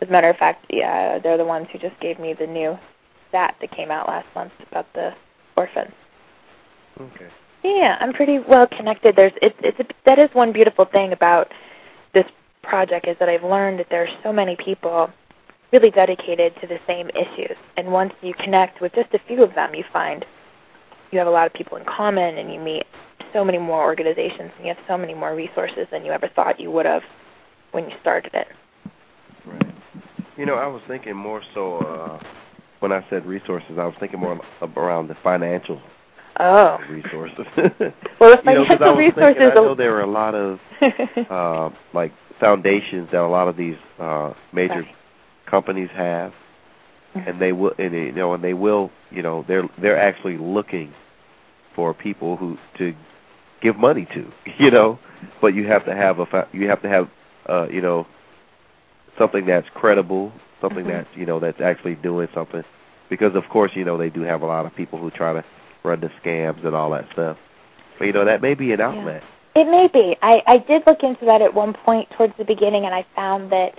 [0.00, 2.76] As a matter of fact, yeah, they're the ones who just gave me the new
[3.32, 5.12] stat that came out last month about the
[5.56, 5.92] orphans.
[7.00, 7.28] Okay.
[7.64, 9.16] Yeah, I'm pretty well connected.
[9.16, 11.48] There's it's it's a, that is one beautiful thing about
[12.12, 12.26] this
[12.62, 15.10] project is that I've learned that there are so many people
[15.72, 17.56] really dedicated to the same issues.
[17.78, 20.24] And once you connect with just a few of them, you find
[21.10, 22.84] you have a lot of people in common and you meet
[23.32, 26.60] so many more organizations and you have so many more resources than you ever thought
[26.60, 27.02] you would have
[27.70, 28.48] when you started it.
[29.46, 29.74] Right.
[30.36, 32.22] You know, I was thinking more so uh
[32.82, 34.40] when I said resources, I was thinking more
[34.76, 35.80] around the financial
[36.40, 36.78] Oh.
[36.88, 37.44] Resources.
[38.18, 40.58] well, if you know, financial resources, thinking, I know there are a lot of
[41.30, 42.10] uh, like
[42.40, 44.96] foundations that a lot of these uh, major Sorry.
[45.46, 46.32] companies have,
[47.14, 50.38] and they will, and they, you know, and they will, you know, they're they're actually
[50.38, 50.94] looking
[51.76, 52.94] for people who to
[53.60, 54.98] give money to, you know,
[55.42, 57.08] but you have to have a fa- you have to have,
[57.46, 58.06] uh, you know,
[59.18, 60.32] something that's credible,
[60.62, 60.92] something Mhm.
[60.92, 62.64] that's you know that's actually doing something,
[63.10, 65.44] because of course you know they do have a lot of people who try to
[65.82, 67.36] run the scams and all that stuff.
[67.98, 69.22] But you know that may be an outlet.
[69.54, 70.16] It may be.
[70.22, 73.52] I, I did look into that at one point towards the beginning, and I found
[73.52, 73.78] that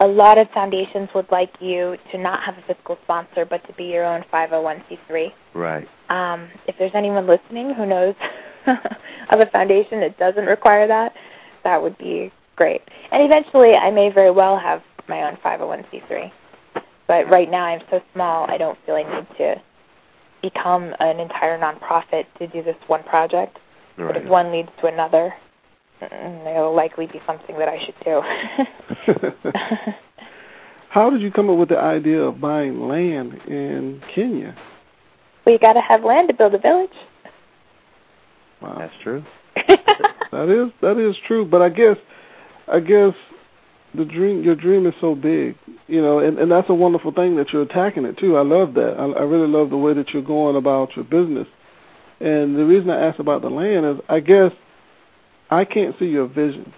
[0.00, 3.72] a lot of foundations would like you to not have a fiscal sponsor, but to
[3.74, 5.32] be your own 501c3.
[5.54, 5.88] Right.
[6.10, 8.14] Um, if there's anyone listening who knows
[8.66, 11.14] of a foundation that doesn't require that,
[11.62, 12.82] that would be great.
[13.12, 16.30] And eventually, I may very well have my own 501c3.
[17.08, 19.62] But right now, I'm so small, I don't feel I need to
[20.42, 23.58] become an entire nonprofit to do this one project.
[23.96, 25.32] But if one leads to another,
[26.02, 28.20] mm, it'll likely be something that I should do.
[30.90, 34.54] How did you come up with the idea of buying land in Kenya?
[35.44, 36.90] well, you got to have land to build a village.
[38.60, 38.76] Wow.
[38.78, 39.24] That's true.
[40.32, 41.96] That is that is true, but I guess
[42.70, 43.14] I guess
[43.96, 45.56] the dream your dream is so big,
[45.88, 48.36] you know, and and that's a wonderful thing that you're attacking it too.
[48.36, 48.96] I love that.
[48.98, 51.46] I, I really love the way that you're going about your business.
[52.20, 54.52] And the reason I asked about the land is I guess
[55.50, 56.72] I can't see your vision.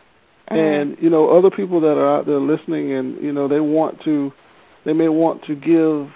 [0.48, 4.02] And you know, other people that are out there listening and you know, they want
[4.04, 4.32] to
[4.84, 6.10] they may want to give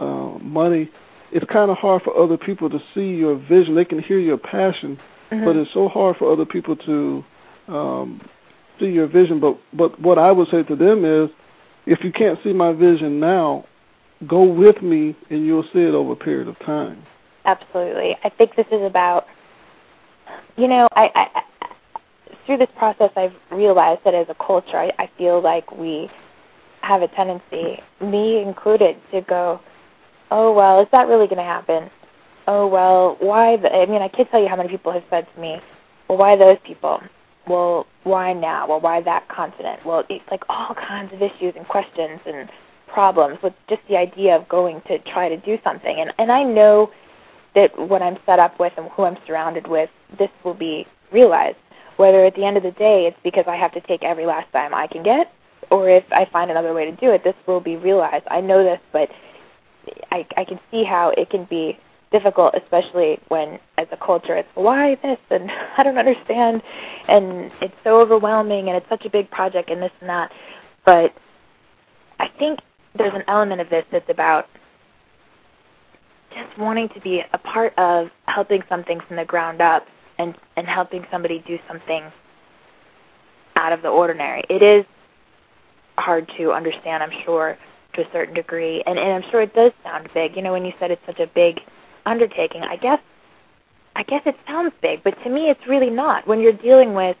[0.00, 0.90] uh money.
[1.32, 3.74] It's kind of hard for other people to see your vision.
[3.74, 4.98] They can hear your passion,
[5.30, 5.44] Mhm.
[5.44, 7.24] but it's so hard for other people to
[7.68, 8.20] um,
[8.80, 9.40] see your vision.
[9.40, 11.30] But but what I would say to them is,
[11.86, 13.64] if you can't see my vision now,
[14.26, 17.02] go with me and you'll see it over a period of time.
[17.44, 18.16] Absolutely.
[18.24, 19.26] I think this is about,
[20.56, 21.42] you know, I, I,
[22.44, 26.10] through this process, I've realized that as a culture, I, I feel like we
[26.82, 29.60] have a tendency, me included, to go,
[30.30, 31.90] oh well, is that really going to happen?
[32.46, 33.56] Oh well, why?
[33.56, 35.58] The, I mean, I can't tell you how many people have said to me,
[36.08, 37.00] well, why those people?
[37.48, 38.68] Well, why now?
[38.68, 39.84] Well, why that continent?
[39.84, 42.50] Well, it's like all kinds of issues and questions and
[42.86, 45.98] problems with just the idea of going to try to do something.
[45.98, 46.90] And and I know
[47.54, 51.56] that what I'm set up with and who I'm surrounded with, this will be realized.
[51.96, 54.52] Whether at the end of the day it's because I have to take every last
[54.52, 55.32] dime I can get,
[55.70, 58.24] or if I find another way to do it, this will be realized.
[58.30, 59.08] I know this, but
[60.12, 61.78] I, I can see how it can be
[62.10, 66.62] difficult, especially when, as a culture, it's why this and I don't understand,
[67.08, 70.30] and it's so overwhelming, and it's such a big project, and this and that.
[70.84, 71.12] But
[72.18, 72.60] I think
[72.96, 74.46] there's an element of this that's about
[76.30, 79.86] just wanting to be a part of helping something from the ground up
[80.18, 82.02] and and helping somebody do something
[83.56, 84.44] out of the ordinary.
[84.48, 84.84] It is
[85.98, 87.58] hard to understand, I'm sure,
[87.94, 90.36] to a certain degree, and, and I'm sure it does sound big.
[90.36, 91.60] You know, when you said it's such a big
[92.08, 93.00] undertaking, I guess
[93.96, 96.26] I guess it sounds big, but to me it's really not.
[96.26, 97.16] When you're dealing with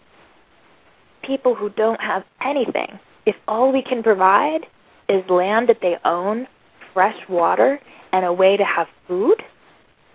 [1.22, 4.66] people who don't have anything, if all we can provide
[5.08, 6.46] is land that they own,
[6.94, 7.80] fresh water,
[8.12, 9.42] and a way to have food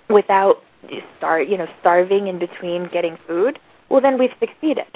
[0.09, 0.63] without
[1.17, 3.59] start you know starving in between getting food,
[3.89, 4.87] well then we've succeeded.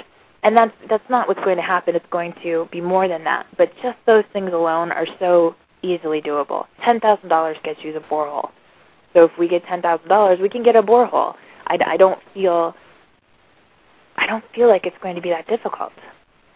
[0.42, 1.94] And that's that's not what's going to happen.
[1.94, 3.46] It's going to be more than that.
[3.56, 6.66] But just those things alone are so easily doable.
[6.84, 8.50] Ten thousand dollars gets you the borehole.
[9.14, 11.34] So if we get ten thousand dollars, we can get a borehole.
[11.66, 12.74] I, I don't feel
[14.16, 15.92] I don't feel like it's going to be that difficult.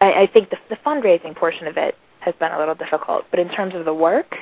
[0.00, 3.38] I, I think the, the fundraising portion of it has been a little difficult, but
[3.40, 4.34] in terms of the work,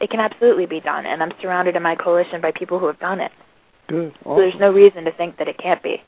[0.00, 1.06] it can absolutely be done.
[1.06, 3.32] And I'm surrounded in my coalition by people who have done it.
[3.88, 4.14] Good.
[4.24, 6.02] So there's no reason to think that it can't be,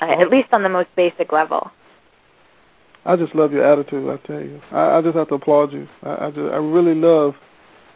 [0.00, 1.70] uh, at least on the most basic level.
[3.04, 4.08] I just love your attitude.
[4.08, 5.88] I tell you, I, I just have to applaud you.
[6.04, 7.34] I, I just, I really love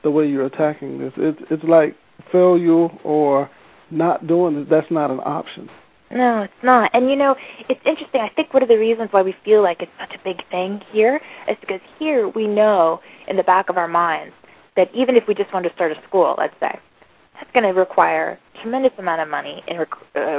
[0.02, 1.12] the way you're attacking this.
[1.16, 1.96] It's, it's like
[2.32, 3.50] failure or
[3.90, 4.70] not doing it.
[4.70, 5.68] That's not an option.
[6.10, 6.90] No, it's not.
[6.94, 7.34] And you know,
[7.68, 8.20] it's interesting.
[8.20, 10.80] I think one of the reasons why we feel like it's such a big thing
[10.92, 14.34] here is because here we know in the back of our minds
[14.76, 16.78] that even if we just want to start a school, let's say,
[17.34, 19.84] that's going to require a tremendous amount of money and uh,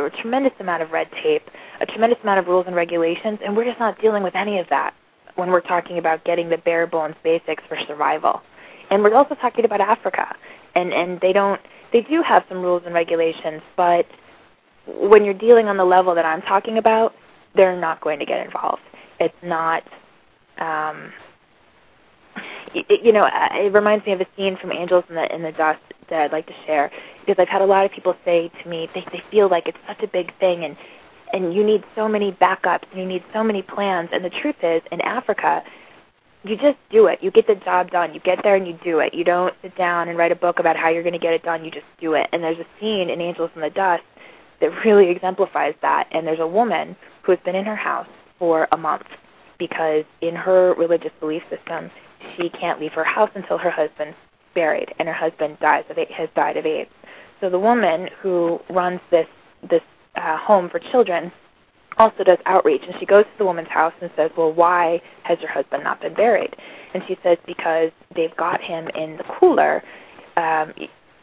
[0.06, 1.44] a tremendous amount of red tape,
[1.82, 4.68] a tremendous amount of rules and regulations, and we're just not dealing with any of
[4.70, 4.94] that
[5.36, 8.42] when we're talking about getting the bare bones basics for survival.
[8.90, 10.34] And we're also talking about Africa,
[10.78, 11.60] and and they don't
[11.92, 14.06] they do have some rules and regulations, but
[14.88, 17.14] when you're dealing on the level that I'm talking about,
[17.56, 18.82] they're not going to get involved.
[19.20, 19.84] It's not.
[20.60, 21.12] Um,
[22.74, 25.52] it, you know, it reminds me of a scene from Angels in the in the
[25.52, 25.80] Dust.
[26.10, 26.92] that I'd like to share
[27.26, 29.78] because I've had a lot of people say to me they they feel like it's
[29.88, 30.78] such a big thing and
[31.34, 34.56] and you need so many backups and you need so many plans and the truth
[34.64, 35.64] is in Africa
[36.50, 37.20] you just do it.
[37.22, 38.14] You get the job done.
[38.14, 39.14] You get there and you do it.
[39.14, 41.44] You don't sit down and write a book about how you're going to get it
[41.44, 41.64] done.
[41.64, 42.28] You just do it.
[42.32, 44.04] And there's a scene in Angels in the Dust
[44.62, 46.08] that really exemplifies that.
[46.12, 48.08] And there's a woman who has been in her house
[48.40, 49.06] for a month
[49.60, 51.90] because in her religious belief system,
[52.36, 54.16] she can't leave her house until her husband's
[54.54, 56.90] buried and her husband dies of has died of AIDS.
[57.40, 59.28] So the woman who runs this
[59.70, 59.82] this
[60.16, 61.32] uh, home for children
[61.98, 65.40] also does outreach and she goes to the woman's house and says, "Well, why has
[65.40, 66.56] your husband not been buried?"
[66.94, 69.84] And she says because they've got him in the cooler
[70.38, 70.74] um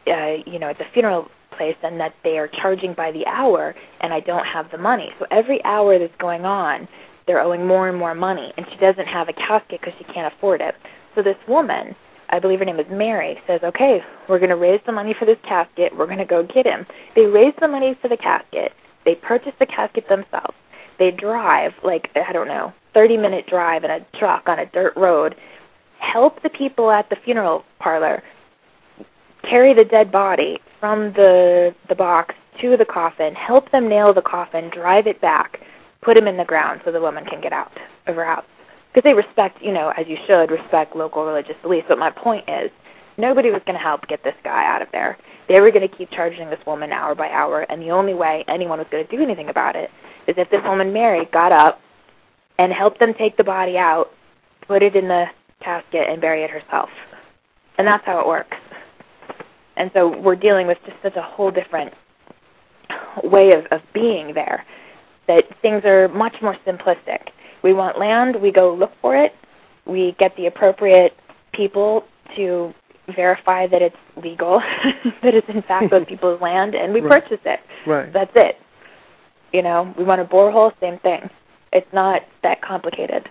[0.07, 3.75] uh, you know, at the funeral place and that they are charging by the hour
[4.01, 5.09] and I don't have the money.
[5.19, 6.87] So every hour that's going on,
[7.27, 10.31] they're owing more and more money and she doesn't have a casket because she can't
[10.33, 10.75] afford it.
[11.15, 11.95] So this woman,
[12.29, 15.25] I believe her name is Mary, says, "Okay, we're going to raise the money for
[15.25, 15.95] this casket.
[15.95, 18.73] We're going to go get him." They raise the money for the casket.
[19.05, 20.55] They purchase the casket themselves.
[20.99, 24.95] They drive like I don't know, 30 minute drive in a truck on a dirt
[24.95, 25.35] road,
[25.99, 28.23] help the people at the funeral parlor
[29.43, 34.21] carry the dead body from the the box to the coffin, help them nail the
[34.21, 35.59] coffin, drive it back,
[36.01, 37.71] put him in the ground so the woman can get out
[38.07, 38.45] of her house.
[38.93, 41.87] Because they respect, you know, as you should respect local religious beliefs.
[41.89, 42.71] But my point is,
[43.17, 45.17] nobody was going to help get this guy out of there.
[45.49, 48.45] They were going to keep charging this woman hour by hour, and the only way
[48.47, 49.91] anyone was going to do anything about it
[50.27, 51.81] is if this woman Mary got up
[52.57, 54.11] and helped them take the body out,
[54.67, 55.25] put it in the
[55.61, 56.89] casket, and bury it herself.
[57.77, 58.57] And that's how it works.
[59.77, 61.93] And so we're dealing with just such a whole different
[63.23, 64.65] way of, of being there
[65.27, 67.29] that things are much more simplistic.
[67.63, 69.33] We want land, we go look for it,
[69.85, 71.13] we get the appropriate
[71.51, 72.05] people
[72.35, 72.73] to
[73.15, 74.59] verify that it's legal,
[75.23, 77.23] that it's in fact those people's land, and we right.
[77.23, 77.59] purchase it.
[77.85, 78.11] Right.
[78.11, 78.59] That's it.
[79.55, 81.29] You know, we want a borehole, same thing.
[81.71, 83.29] It's not that complicated.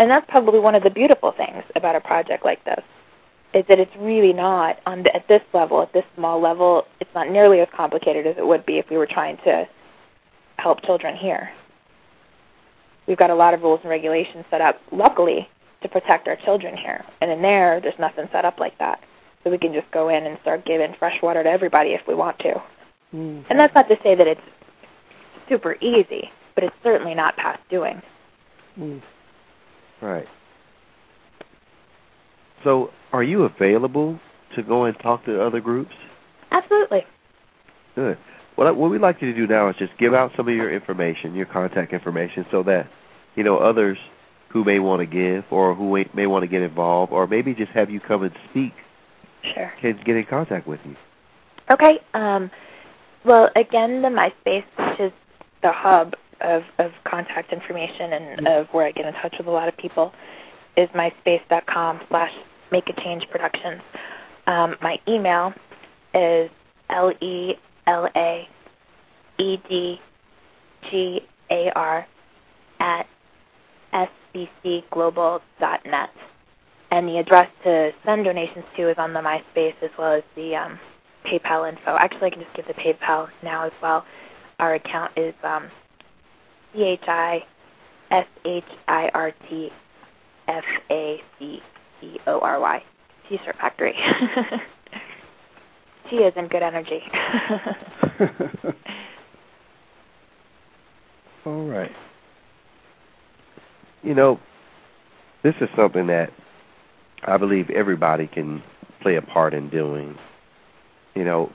[0.00, 2.82] And that's probably one of the beautiful things about a project like this
[3.54, 7.14] is that it's really not on the, at this level, at this small level, it's
[7.14, 9.68] not nearly as complicated as it would be if we were trying to
[10.58, 11.48] help children here.
[13.06, 15.48] We've got a lot of rules and regulations set up, luckily,
[15.82, 17.04] to protect our children here.
[17.20, 18.98] And in there, there's nothing set up like that.
[19.44, 22.16] So we can just go in and start giving fresh water to everybody if we
[22.16, 22.60] want to.
[23.14, 23.44] Mm.
[23.48, 24.40] And that's not to say that it's
[25.52, 28.00] super easy, but it's certainly not past doing.
[28.78, 29.02] Mm.
[30.00, 30.26] Right.
[32.64, 34.18] So, are you available
[34.56, 35.92] to go and talk to other groups?
[36.50, 37.04] Absolutely.
[37.94, 38.18] Good.
[38.56, 40.72] What what we'd like you to do now is just give out some of your
[40.72, 42.88] information, your contact information, so that
[43.34, 43.98] you know others
[44.48, 47.54] who may want to give or who may, may want to get involved, or maybe
[47.54, 48.72] just have you come and speak.
[49.54, 49.72] Sure.
[49.80, 50.94] Can get in contact with you.
[51.70, 51.98] Okay.
[52.14, 52.50] Um,
[53.24, 55.12] well, again, the MySpace, which is
[55.62, 59.50] the hub of, of contact information and of where I get in touch with a
[59.50, 60.12] lot of people,
[60.76, 62.32] is myspace.com slash
[62.70, 63.82] make a change productions.
[64.46, 65.52] Um, my email
[66.14, 66.50] is
[66.90, 67.54] L E
[67.86, 68.48] L A
[69.38, 70.00] E D
[70.90, 72.06] G A R
[72.80, 73.06] at
[74.34, 76.10] sbcglobal.net.
[76.90, 80.56] And the address to send donations to is on the MySpace as well as the
[80.56, 80.78] um,
[81.24, 81.96] PayPal info.
[81.96, 84.04] Actually, I can just give the PayPal now as well.
[84.62, 85.68] Our account is um,
[86.72, 87.44] C H I
[88.12, 89.70] S H I R T
[90.46, 91.60] F A C
[92.00, 92.80] C O R Y.
[93.28, 93.94] T-shirt factory.
[96.10, 97.02] she is in good energy.
[101.44, 101.90] All right.
[104.04, 104.38] You know,
[105.42, 106.32] this is something that
[107.24, 108.62] I believe everybody can
[109.00, 110.16] play a part in doing.
[111.16, 111.50] You know,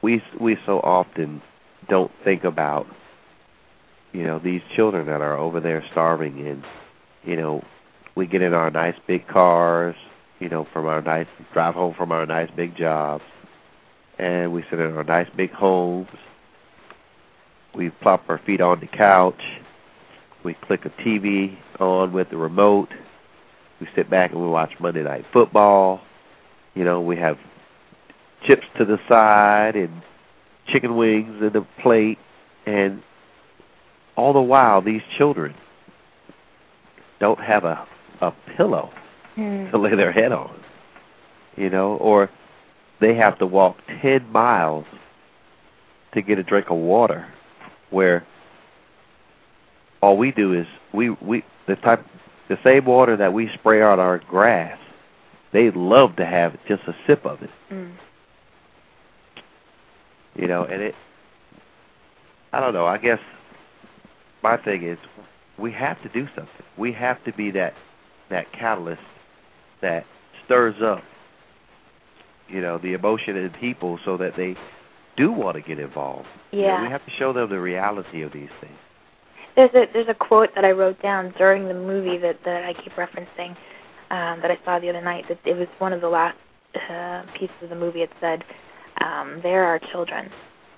[0.00, 1.42] we we so often
[1.88, 2.86] don't think about
[4.12, 6.46] you know these children that are over there starving.
[6.46, 6.64] And
[7.24, 7.64] you know
[8.14, 9.94] we get in our nice big cars
[10.38, 13.24] you know from our nice drive home from our nice big jobs.
[14.18, 16.08] And we sit in our nice big homes.
[17.74, 19.42] We plop our feet on the couch.
[20.42, 22.88] We click a TV on with the remote.
[23.80, 26.00] We sit back and we watch Monday night football.
[26.74, 27.38] You know we have
[28.46, 30.02] chips to the side and
[30.68, 32.18] chicken wings in a plate
[32.66, 33.02] and
[34.16, 35.54] all the while these children
[37.20, 37.86] don't have a
[38.20, 38.90] a pillow
[39.36, 39.70] mm.
[39.70, 40.58] to lay their head on
[41.56, 42.30] you know or
[43.00, 44.86] they have to walk 10 miles
[46.14, 47.26] to get a drink of water
[47.90, 48.26] where
[50.00, 52.04] all we do is we we the type
[52.48, 54.78] the same water that we spray on our grass
[55.56, 57.50] they love to have just a sip of it.
[57.70, 57.92] Mm.
[60.36, 60.94] You know, and it.
[62.52, 62.86] I don't know.
[62.86, 63.18] I guess
[64.42, 64.98] my thing is
[65.58, 66.64] we have to do something.
[66.76, 67.74] We have to be that
[68.30, 69.00] that catalyst
[69.82, 70.04] that
[70.44, 71.02] stirs up,
[72.48, 74.56] you know, the emotion in people so that they
[75.16, 76.28] do want to get involved.
[76.50, 76.58] Yeah.
[76.58, 78.76] You know, we have to show them the reality of these things.
[79.56, 82.74] There's a there's a quote that I wrote down during the movie that that I
[82.74, 83.56] keep referencing
[84.10, 85.24] um, that I saw the other night.
[85.28, 86.36] That it was one of the last
[86.90, 88.02] uh, pieces of the movie.
[88.02, 88.44] It said,
[89.00, 90.30] um, "They're our children.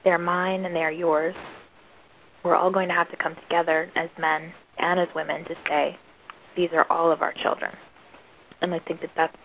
[0.05, 1.35] They're mine and they are yours.
[2.45, 5.99] We're all going to have to come together as men and as women to say,
[6.57, 7.73] these are all of our children."
[8.61, 9.37] And I think that that's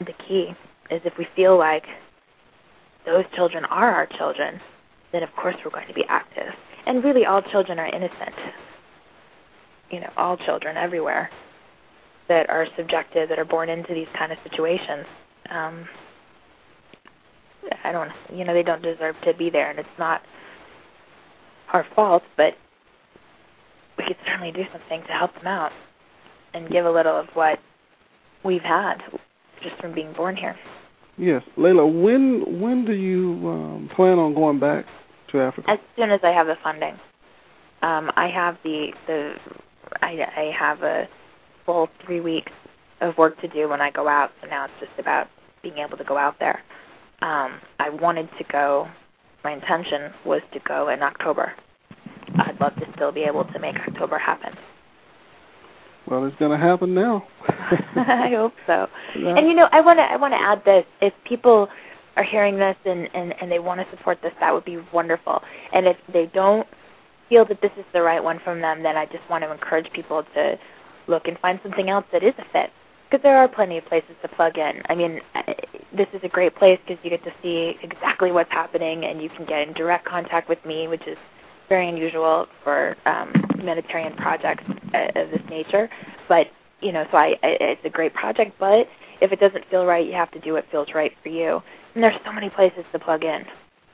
[0.00, 0.54] the key.
[0.90, 1.84] Is if we feel like
[3.06, 4.60] those children are our children,
[5.12, 6.52] then of course we're going to be active.
[6.86, 8.34] And really, all children are innocent.
[9.90, 11.30] You know, all children everywhere
[12.28, 15.06] that are subjected, that are born into these kind of situations.
[15.50, 15.88] Um,
[17.84, 20.22] I don't, you know, they don't deserve to be there, and it's not
[21.72, 22.54] our fault, but
[23.98, 25.72] we could certainly do something to help them out
[26.54, 27.58] and give a little of what
[28.44, 28.96] we've had
[29.62, 30.56] just from being born here.
[31.18, 31.86] Yes, Lela.
[31.86, 34.86] When when do you um, plan on going back
[35.30, 35.70] to Africa?
[35.70, 36.98] As soon as I have the funding,
[37.82, 39.34] um, I have the the
[40.00, 41.08] I, I have a
[41.66, 42.52] full three weeks
[43.00, 44.30] of work to do when I go out.
[44.40, 45.28] So now it's just about
[45.62, 46.62] being able to go out there.
[47.22, 48.88] Um, I wanted to go.
[49.44, 51.52] My intention was to go in October.
[52.36, 54.54] I'd love to still be able to make October happen.
[56.06, 57.24] Well, it's going to happen now.
[57.96, 58.88] I hope so.
[59.16, 59.36] Yeah.
[59.36, 61.68] And you know, I want to I want to add this: if people
[62.16, 65.42] are hearing this and and and they want to support this, that would be wonderful.
[65.72, 66.66] And if they don't
[67.28, 69.90] feel that this is the right one from them, then I just want to encourage
[69.92, 70.58] people to
[71.06, 72.70] look and find something else that is a fit.
[73.12, 74.80] Because there are plenty of places to plug in.
[74.88, 75.54] I mean, I-
[75.92, 79.28] this is a great place because you get to see exactly what's happening, and you
[79.28, 81.18] can get in direct contact with me, which is
[81.68, 85.90] very unusual for um, humanitarian projects uh, of this nature.
[86.26, 86.46] But
[86.80, 88.52] you know, so I, I it's a great project.
[88.58, 88.88] But
[89.20, 91.60] if it doesn't feel right, you have to do what feels right for you.
[91.94, 93.44] And there's so many places to plug in.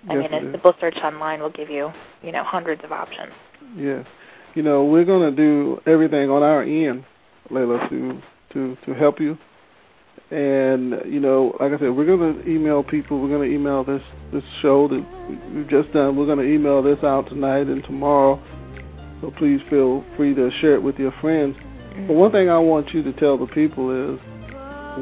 [0.09, 1.93] I Yes, mean, a simple search online will give you,
[2.23, 3.33] you know, hundreds of options.
[3.77, 4.07] Yes.
[4.55, 7.05] You know, we're going to do everything on our end,
[7.51, 9.39] Lela, to to to help you.
[10.31, 13.21] And you know, like I said, we're to email people.
[13.21, 15.05] We're to email this this show that
[15.55, 16.17] we've just done.
[16.17, 18.43] We're to email this out tonight and tomorrow.
[19.21, 21.57] So please feel free to share it with your friends.
[22.07, 24.21] But one thing I want you to tell the people is,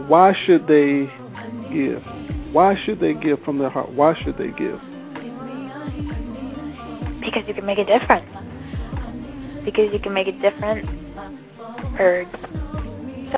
[0.09, 1.11] why should they
[1.73, 2.03] give?
[2.53, 3.93] Why should they give from their heart?
[3.93, 4.81] Why should they give?
[7.21, 8.27] Because you can make a difference.
[9.65, 10.89] Because you can make a difference
[11.97, 12.25] for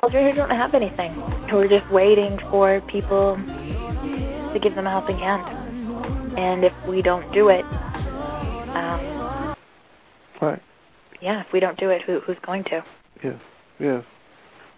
[0.01, 1.13] children who don't have anything,
[1.49, 3.35] who are just waiting for people
[4.53, 6.37] to give them a helping hand.
[6.37, 7.65] And if we don't do it,
[8.75, 9.55] um,
[10.41, 10.61] Right.
[11.21, 12.83] yeah, if we don't do it, who, who's going to?
[13.23, 13.35] Yes,
[13.79, 14.03] yes.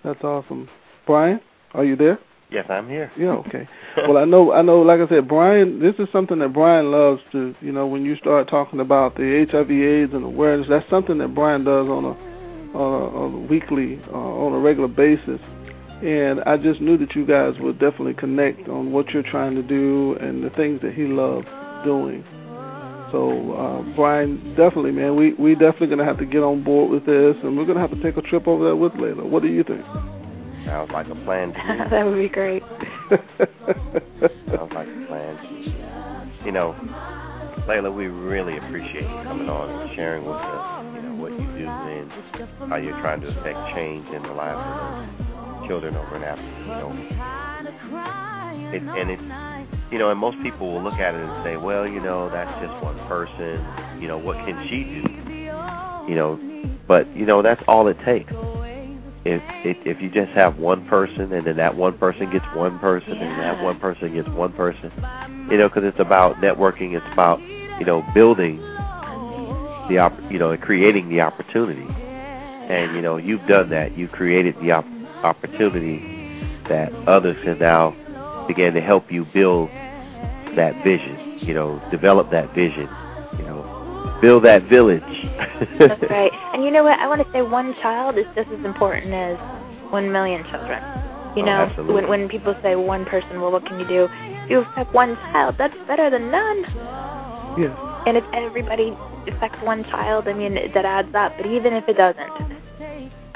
[0.04, 0.68] That's awesome.
[1.06, 1.40] Brian,
[1.74, 2.18] are you there?
[2.50, 3.12] Yes, I'm here.
[3.18, 3.68] Yeah, okay.
[3.98, 4.82] well, I know, I know.
[4.82, 7.56] Like I said, Brian, this is something that Brian loves to.
[7.62, 11.64] You know, when you start talking about the HIV/AIDS and awareness, that's something that Brian
[11.64, 12.31] does on a
[12.74, 15.40] on a, on a weekly, uh, on a regular basis.
[16.04, 19.62] And I just knew that you guys would definitely connect on what you're trying to
[19.62, 21.46] do and the things that he loves
[21.86, 22.24] doing.
[23.12, 27.06] So, uh, Brian, definitely, man, we we definitely gonna have to get on board with
[27.06, 29.26] this, and we're gonna have to take a trip over there with Lela.
[29.28, 29.84] What do you think?
[30.66, 31.52] Sounds like a plan
[31.92, 32.64] that would be great.
[33.10, 36.42] Sounds like a plan.
[36.46, 36.74] You know,
[37.72, 41.48] Lela, we really appreciate you coming on and sharing with us, you know, what you
[41.56, 42.12] do and
[42.70, 46.52] how you're trying to affect change in the lives of children over in Africa.
[46.68, 46.92] You know,
[48.76, 49.24] it, and it's,
[49.90, 52.52] you know, and most people will look at it and say, well, you know, that's
[52.60, 53.64] just one person.
[54.02, 55.08] You know, what can she do?
[56.12, 58.34] You know, but you know, that's all it takes
[59.24, 62.80] if if if you just have one person and then that one person gets one
[62.80, 64.92] person and that one person gets one person,
[65.50, 66.98] you know, because it's about networking.
[66.98, 67.40] It's about
[67.82, 68.58] you know building
[69.90, 71.82] the op, you know, creating the opportunity.
[71.82, 73.98] And you know, you've done that.
[73.98, 74.86] You created the op-
[75.24, 75.98] opportunity
[76.70, 77.96] that others have now
[78.48, 79.70] began to help you build
[80.56, 81.40] that vision.
[81.42, 82.88] You know, develop that vision.
[83.40, 85.02] You know, build that village.
[85.80, 86.32] That's right.
[86.54, 87.00] And you know what?
[87.00, 89.38] I want to say one child is just as important as
[89.92, 90.84] one million children.
[91.36, 91.96] You Oh, know, absolutely.
[91.96, 94.08] when when people say one person, well, what can you do?
[94.46, 96.64] If you have one child, that's better than none.
[97.58, 97.78] Yes.
[98.06, 98.98] And if everybody
[99.28, 101.34] affects one child, I mean, that adds up.
[101.38, 102.32] But even if it doesn't,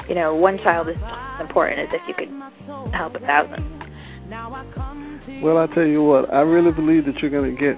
[0.08, 2.30] you know, one child is just as important as if you could
[2.92, 3.64] help a thousand.
[5.42, 7.76] Well, I tell you what, I really believe that you're going to get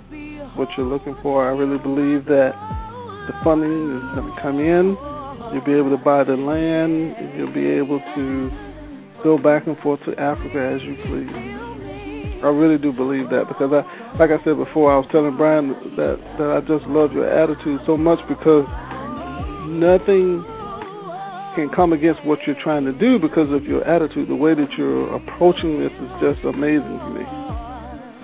[0.57, 1.47] what you're looking for.
[1.47, 2.53] I really believe that
[3.27, 4.97] the funding is going to come in.
[5.53, 7.15] You'll be able to buy the land.
[7.37, 8.51] You'll be able to
[9.23, 11.68] go back and forth to Africa as you please.
[12.43, 13.83] I really do believe that because I,
[14.19, 17.81] like I said before, I was telling Brian that that I just love your attitude
[17.85, 18.67] so much because
[19.67, 20.45] nothing
[21.59, 24.29] can come against what you're trying to do because of your attitude.
[24.29, 27.27] The way that you're approaching this is just amazing to me.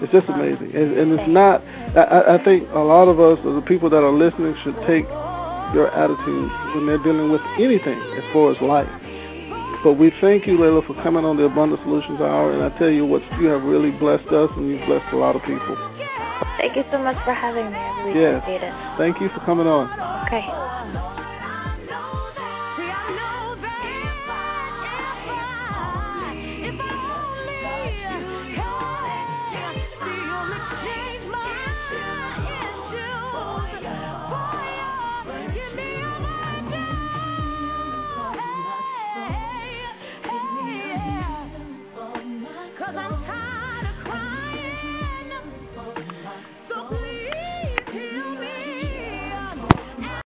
[0.03, 1.63] It's just amazing, and, and it's not.
[1.97, 5.07] I, I think a lot of us, the people that are listening, should take
[5.75, 9.04] your attitude when they're dealing with anything as far as life.
[9.85, 12.89] But we thank you, Lela, for coming on the Abundant Solutions Hour, and I tell
[12.89, 15.77] you what, you have really blessed us, and you've blessed a lot of people.
[16.57, 17.77] Thank you so much for having me.
[17.77, 18.41] I really yes.
[18.41, 18.73] appreciate it.
[18.97, 19.93] Thank you for coming on.
[20.27, 21.14] Okay.